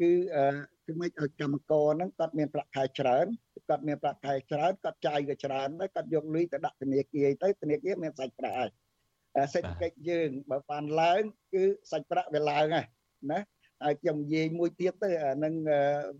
[0.00, 0.46] គឺអឺ
[0.86, 3.26] គឺមិនឲ្យកម្មករហ្នឹងគាត់មានប្រាក់ខែច្រើន
[3.68, 8.70] គាត់មានប្រាក់ខែច្រើនគាត់ចាយក៏ច្រើនដែរគាត់យកលុយទៅដាក់ធនាគារទៅធនាគារមានសាច់ប្រាក់ហើយ
[9.54, 11.22] សេដ្ឋកិច្ចយើងបើបានឡើង
[11.52, 12.86] គឺសាច់ប្រាក់វាឡើងហើយ
[13.32, 13.40] ណា
[13.84, 15.54] ហើយខ្ញុំនិយាយមួយទៀតទៅអានឹង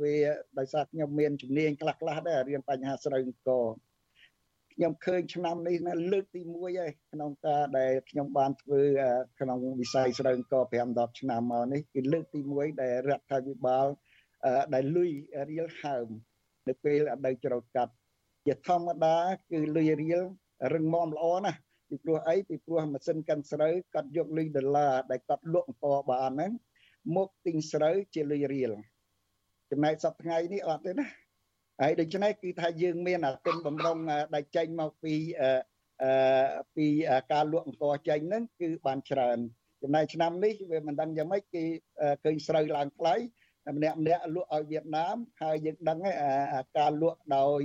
[0.03, 0.15] វា
[0.59, 3.51] ដោយសារខ្ញុំមានជំនាញខ្លះខ្លះដែររៀនបញ្ហាស្រូវអង្គ
[4.75, 8.83] ខ្ញុំឃើញឆ្នាំនេះណាលើកទី1ហើយក្នុងការដែលខ្ញុំបានធ្វើ
[9.41, 13.87] ក្នុងវិស័យស្រូវអង្គ5 10ឆ្នាំមកនេះគឺលើកទី1ដែលរដ្ឋាភិបាល
[14.75, 15.11] ដែលលុយ
[15.51, 16.07] រៀលហើម
[16.69, 17.93] នៅពេលអតីតច្រូតកាត់
[18.47, 19.17] ជាធម្មតា
[19.51, 20.23] គឺលុយរៀល
[20.75, 21.59] រឹងមាំល្អណាស់
[21.89, 26.53] ពីព្រោះអីពីព្រោះម៉ាស៊ីនកិនស្រូវគាត់យកលុយដុល្លារដែលគាត់លក់អង្គបានហ្នឹង
[27.17, 28.73] មកទិញស្រូវជាលុយរៀល
[29.71, 31.07] ចំណែកសប្តាហ៍ថ្ងៃនេះអត់ទេណា
[31.81, 33.99] ហើយដូច្នេះគឺថាយើងមានអាទិនបំរុង
[34.35, 35.51] ដែលចេញមកពីអឺ
[36.77, 36.87] ពី
[37.33, 39.39] ការលក់អង្គចេញហ្នឹងគឺបានច្រើន
[39.83, 41.65] ចំណែកឆ្នាំនេះវាមិនដឹងយ៉ាងម៉េចគេ
[42.25, 43.15] ឃើញស្រូវឡើងថ្លៃ
[43.77, 45.99] ម្នាក់ម្នាក់លក់ឲ្យវៀតណាមហើយយើងដឹង
[46.79, 47.61] ការលក់ដោយ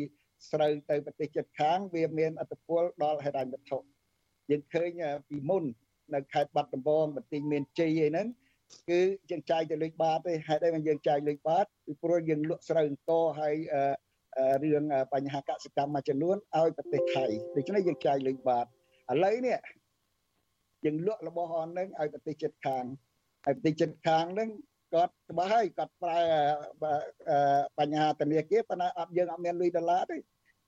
[0.52, 3.78] ស្រូវទៅប្រទេសជិតខាង វាមានអត្តពលដល់ហិរញ្ញវត្ថុ
[4.50, 4.90] យើងឃើញ
[5.30, 5.64] ពីមុន
[6.14, 8.28] នៅខេត្តបាត់ដំបងបន្ទាយមានជ័យអីហ្នឹង
[8.90, 9.00] គឺ
[9.32, 13.56] យើងចាយទៅលុយបាតទេហេតុអីបានយើងចាយលុយបាតពីព្រោះយើងលក់ស្រូវអង្គហើយ
[14.64, 18.68] រឿងបញ្ហាកសិកម្មមួយចំនួនឲ្យប្រទេសថៃដូច្នេះយើងចាយលុយបាតឥ
[19.24, 19.58] ឡូវនេះ
[20.86, 22.84] យើងលក់របស់អននឹងឲ្យប្រទេសជិតខាង
[23.46, 24.50] ហើយប្រទេសជិតខាងនឹង
[24.94, 26.20] គាត់ច្បាស់ហើយគាត់ប្រើ
[27.80, 30.18] បញ្ហាធនាគារប៉ុន្តែអត់យើងអត់មានលុយដុល្លារទេ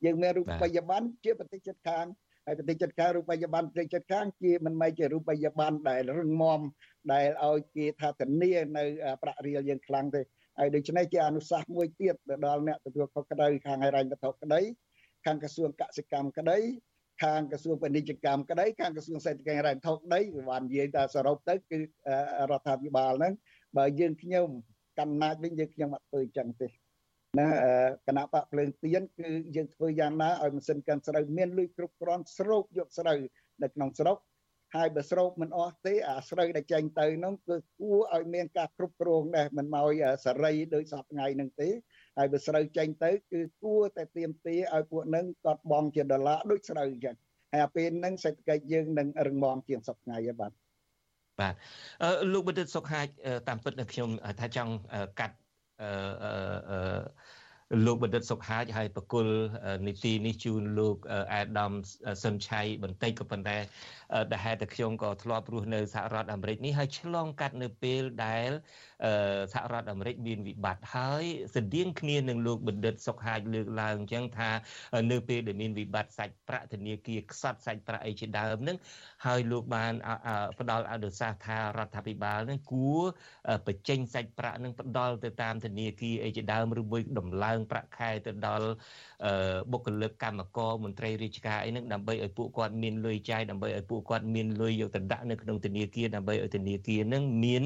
[0.06, 2.06] យើងមានរូបិយប័ណ្ណជាប្រទេសជិតខាង
[2.50, 6.60] ហើយប្រទេសជិតខាងរូបិយប័ណ្ណប្រទេសជិតខាងជាមិនមែនជារូបិយប័ណ្ណដែលរឹងមាំ
[7.14, 8.84] ដែលឲ្យគេថាធានានៅ
[9.22, 10.22] ប្រាក់រៀលយើងខ្លាំងទេ
[10.60, 14.62] ហើយដូច្នេះជាអនុសាសន៍មួយទៀតទៅដល់អ្នកទទួលខុសក្តីខាងហិរញ្ញវត្ថុក្តី
[15.26, 16.58] ខាងក្រសួងកសិកម្មក្តី
[17.24, 20.20] ខាងក្រសួងពាណិជ្ជកម្មក្តីខាងក្រសួងសេដ្ឋកិច្ចហិរញ្ញវត្ថុក្តី
[20.50, 21.80] បាននិយាយតែសរុបទៅគឺ
[22.52, 23.34] រដ្ឋាភិបាលហ្នឹង
[23.78, 24.48] បើយើងខ្ញុំ
[25.00, 26.68] កំណាចវិញយើងខ្ញុំអត់ធ្វើចឹងទេ
[27.38, 27.50] ណា
[28.08, 33.20] គណៈបកភ្លើងទៀនគឺយើងធ្វើយ៉ាងណាឲ្យម៉ាស៊ីនកាន់ស្រូវមានលុយគ្រប់គ្រាន់ស្រូបយកស្រូវ
[33.64, 34.18] នៅក្នុងស្រុក
[34.76, 39.88] ហើយបើស្រោបមិនអស់ទេអាស្រូវដែលចេញទៅនោះគឺគួរឲ្យមានការគ្រប់គ្រងដែរមិនមក
[40.26, 41.70] សេរីដោយសពថ្ងៃនឹងទេ
[42.18, 47.16] ហើយបើស្រូវចេញទៅគឺគួរតែទៀមទាឲ្យពួកនឹងគាត់បងជាដុល្លារដូចស្រូវអញ្ចឹង
[47.52, 50.52] ហើយអាពេលហ្នឹងសេដ្ឋកិច្ចយើងនឹងរឹងមាំជាងសពថ្ងៃហើយបាទ
[51.40, 51.54] បាទ
[52.04, 53.08] អឺលោកបណ្ឌិតសុខហាជ
[53.48, 54.10] តាមពិតខ្ញុំ
[54.40, 54.74] ថាចង់
[55.20, 55.36] កាត់
[55.80, 56.80] អឺ
[57.86, 59.28] លោកបណ្ឌិតសុខហាជហើយបកុល
[59.88, 60.98] នីតិនេះជូនលោក
[61.34, 61.72] អាដាម
[62.24, 63.58] សុនឆៃបន្តិចក៏ប៉ុន្តែ
[64.32, 68.50] ដែលហេតុតែខ្ញុំក៏ធ្លាប់រស់នៅសហរដ្ឋអាមេរិកនេះហើយឆ្លងកាត់នៅពេលដែល
[69.54, 71.24] សហរដ្ឋអាមេរិកមានវិបត្តិហើយ
[71.56, 74.50] ស្តៀងគ្នានឹងលោកបណ្ឌិតសុខហាជលើកឡើងអញ្ចឹងថា
[75.12, 78.78] នៅពេលដែលមានវិបត្តិសាច់ប្រាក់ធនាគារខ្សត់សាច់ប្រាក់អីជាដើមហ្នឹង
[79.26, 79.94] ហើយលោកបាន
[80.60, 83.04] ផ្ដល់អនុសាសន៍ថារដ្ឋាភិបាលហ្នឹងគួរ
[83.68, 88.70] បញ្ចេញសាច់ប្រាក់ហ្នឹងផ្ដល់ទៅតាមធនាគារអីជាដើមឬមួយដំឡើងប្រាក់ខែទៅដល់
[89.72, 97.64] បុគ្គលិកកម្មករមន្ត្រីរាជការអីហ្នឹងដើម្បីឲ្យពួកគាត់មានលុយចាយដើម្បីឲ្យពួកគាត់មានលុយយកទៅដាក់នៅក្នុងធនាគារដើម្បីឲ្យធនាគារហ្នឹងមាន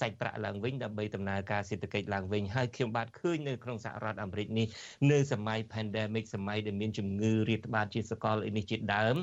[0.00, 4.66] សាច់ប្រាក់ឡើងវិញដើម្បីដំណើរការសេដ្ឋកិច្ចឡើងវិញហើយខ្ញុំបាទឃើញនៅក្នុងសហរដ្ឋអាមេរិកនេះ
[5.10, 9.16] នៅសម័យ pandemic សម័យដែលមានជំងឺរាតត្បាតជាសកលអីនេះជាដើម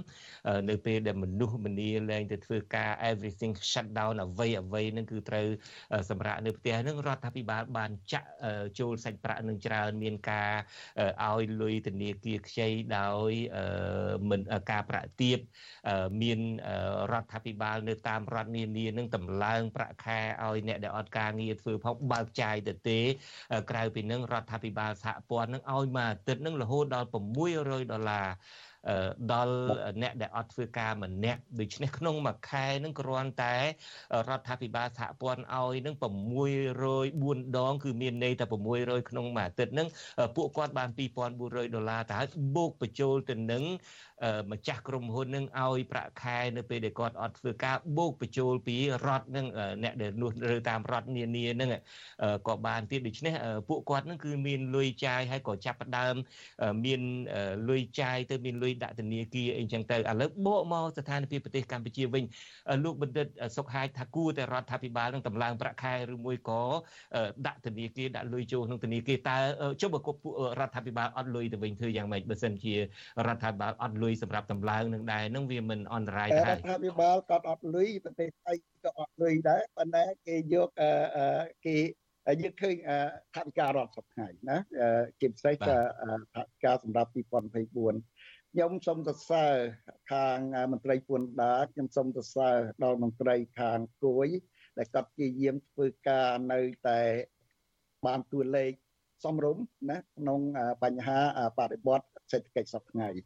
[0.70, 5.48] នៅពេលដែលមនុស្សម្នាលែងទៅធ្វើការ everything shut down អ្វីអ្វីហ្នឹងគឺត្រូវ
[6.10, 8.30] សម្រាប់នៅផ្ទះហ្នឹងរដ្ឋាភិបាលបានចាក់
[8.80, 10.52] ចូលសាច់ប្រាក់នឹងច្រើនមានការ
[11.26, 13.32] ឲ្យលុយធនាគារខ្ចីដោយ
[14.30, 15.38] មិនការប្រាក់ទាប
[16.22, 16.40] មាន
[17.12, 23.00] រដ្ឋាភិបាលនៅតាមរដ្ឋនានានឹងតម្លើងប្រាក់ខែឲ្យអ្នកដែលអត់ការងារធ្វើផងបើកចាយទៅទេ
[23.72, 27.08] ក្រៅពីនឹងរដ្ឋាភិបាលសហព័ន្ធនឹងឲ្យមួយអាទិត្យនឹងរហូតដល់
[27.50, 28.28] 600ដុល្លារ
[29.32, 29.56] ដល់
[30.02, 33.56] អ្នកដែលអត់ធ្វើការម្នាក់ដូច្នេះក្នុងមួយខែនឹងគ្រាន់តែ
[34.30, 38.46] រដ្ឋាភិបាលសហព័ន្ធឲ្យនឹង604ដង គឺមានន័យតែ
[38.78, 39.88] 600ក្នុងមួយអាទិត្យនឹង
[40.36, 43.64] ពួកគាត់បាន2400ដុល្លារទៅហើយបូកបញ្ចូលទៅនឹង
[44.52, 48.76] ម្ចាស់ក្រុមហ៊ុននឹងឲ្យប្រាក់ខែនៅពេលដែលគាត់អត់ធ្វើការបូកបញ្ចូលពី
[49.08, 49.46] រដ្ឋនឹង
[49.84, 51.70] អ្នកដែលនោះឬតាមរដ្ឋនានានឹង
[52.48, 53.34] ក៏បានទៀតដូច្នេះ
[53.70, 56.16] ពួកគាត់នឹងគឺមានលុយចាយហើយក៏ចាប់ផ្ដើម
[56.86, 57.02] មាន
[57.70, 62.24] លុយចាយទៅមានលុយដាក់ធនាគារអីចឹងទៅឥឡូវបកមកស្ថានភាពប្រទេសកម្ពុជាវិញ
[62.84, 66.62] លោកបណ្ឌិតសុកហាយថាគួរតែរដ្ឋាភិបាលនឹងតម្លើងប្រាក់ខែឬមួយក៏
[67.48, 69.38] ដាក់ធនាគារដាក់លុយចូលក្នុងធនាគារតើ
[69.82, 72.80] ចុះបើពួករដ្ឋាភិបាលអត់លុយទៅវិញធ្វើយ៉ាងម៉េចបើសិនជារ
[73.36, 78.54] ដ្ឋាភិបាលអត់លុយសម្រាប់តម្លើងនឹងដែរនឹងវាមិនអន្តរាយដែររដ្ឋាភិបាលក៏អត់លុយប្រទេសថៃ
[78.84, 80.70] ក៏អត់លុយដែរប៉ុន្តែគេយក
[81.66, 81.78] គេ
[82.42, 82.76] យើងឃើញ
[83.36, 84.58] ថវិការដ្ឋសប្តាហ៍ណា
[85.20, 85.78] ជាពិសេសថា
[86.34, 88.17] ថវិកាសម្រាប់2024
[88.60, 89.56] ខ្ញុំសូមសរសើរ
[90.12, 90.40] ខាង
[90.72, 94.28] មន្ត្រីពួនដាខ្ញុំសូមសរសើរដល់មន្ត្រីខាងគួយ
[94.78, 97.00] ដែលគាត់ព្យាយាមធ្វើការនៅតែ
[98.06, 98.72] បានតួលេខ
[99.24, 100.40] សមរម្យណាក្នុង
[100.84, 101.20] បញ្ហា
[101.60, 103.22] បរិបត្តិសេដ្ឋកិច្ចសប្តាហ៍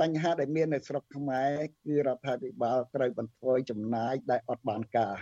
[0.00, 1.50] បញ្ហាដែលមាននៅស្រុកខ្មែរ
[1.84, 5.16] គឺរដ្ឋាភិបាលត្រូវបន្ថយចំណាយដែលអត់បានការ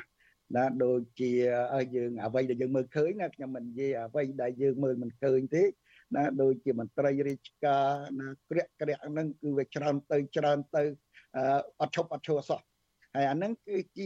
[0.56, 1.32] ណាដូចជា
[1.96, 5.64] យើងអ្វីដែលយើងមើលឃើញណាខ្ញុំមិននិយាយអ្វីដែលយើងមើលមិនឃើញទេ
[6.14, 7.84] ណាដូចជាមន្ត្រីរាជការ
[8.20, 10.82] ណាក្រាក់ក្រាក់ហ្នឹងគឺវាច្រើនទៅច្រើនទៅ
[11.80, 12.60] អត់ឈប់អត់ឈរសោះ
[13.14, 13.96] ហើយអាហ្នឹងគឺជា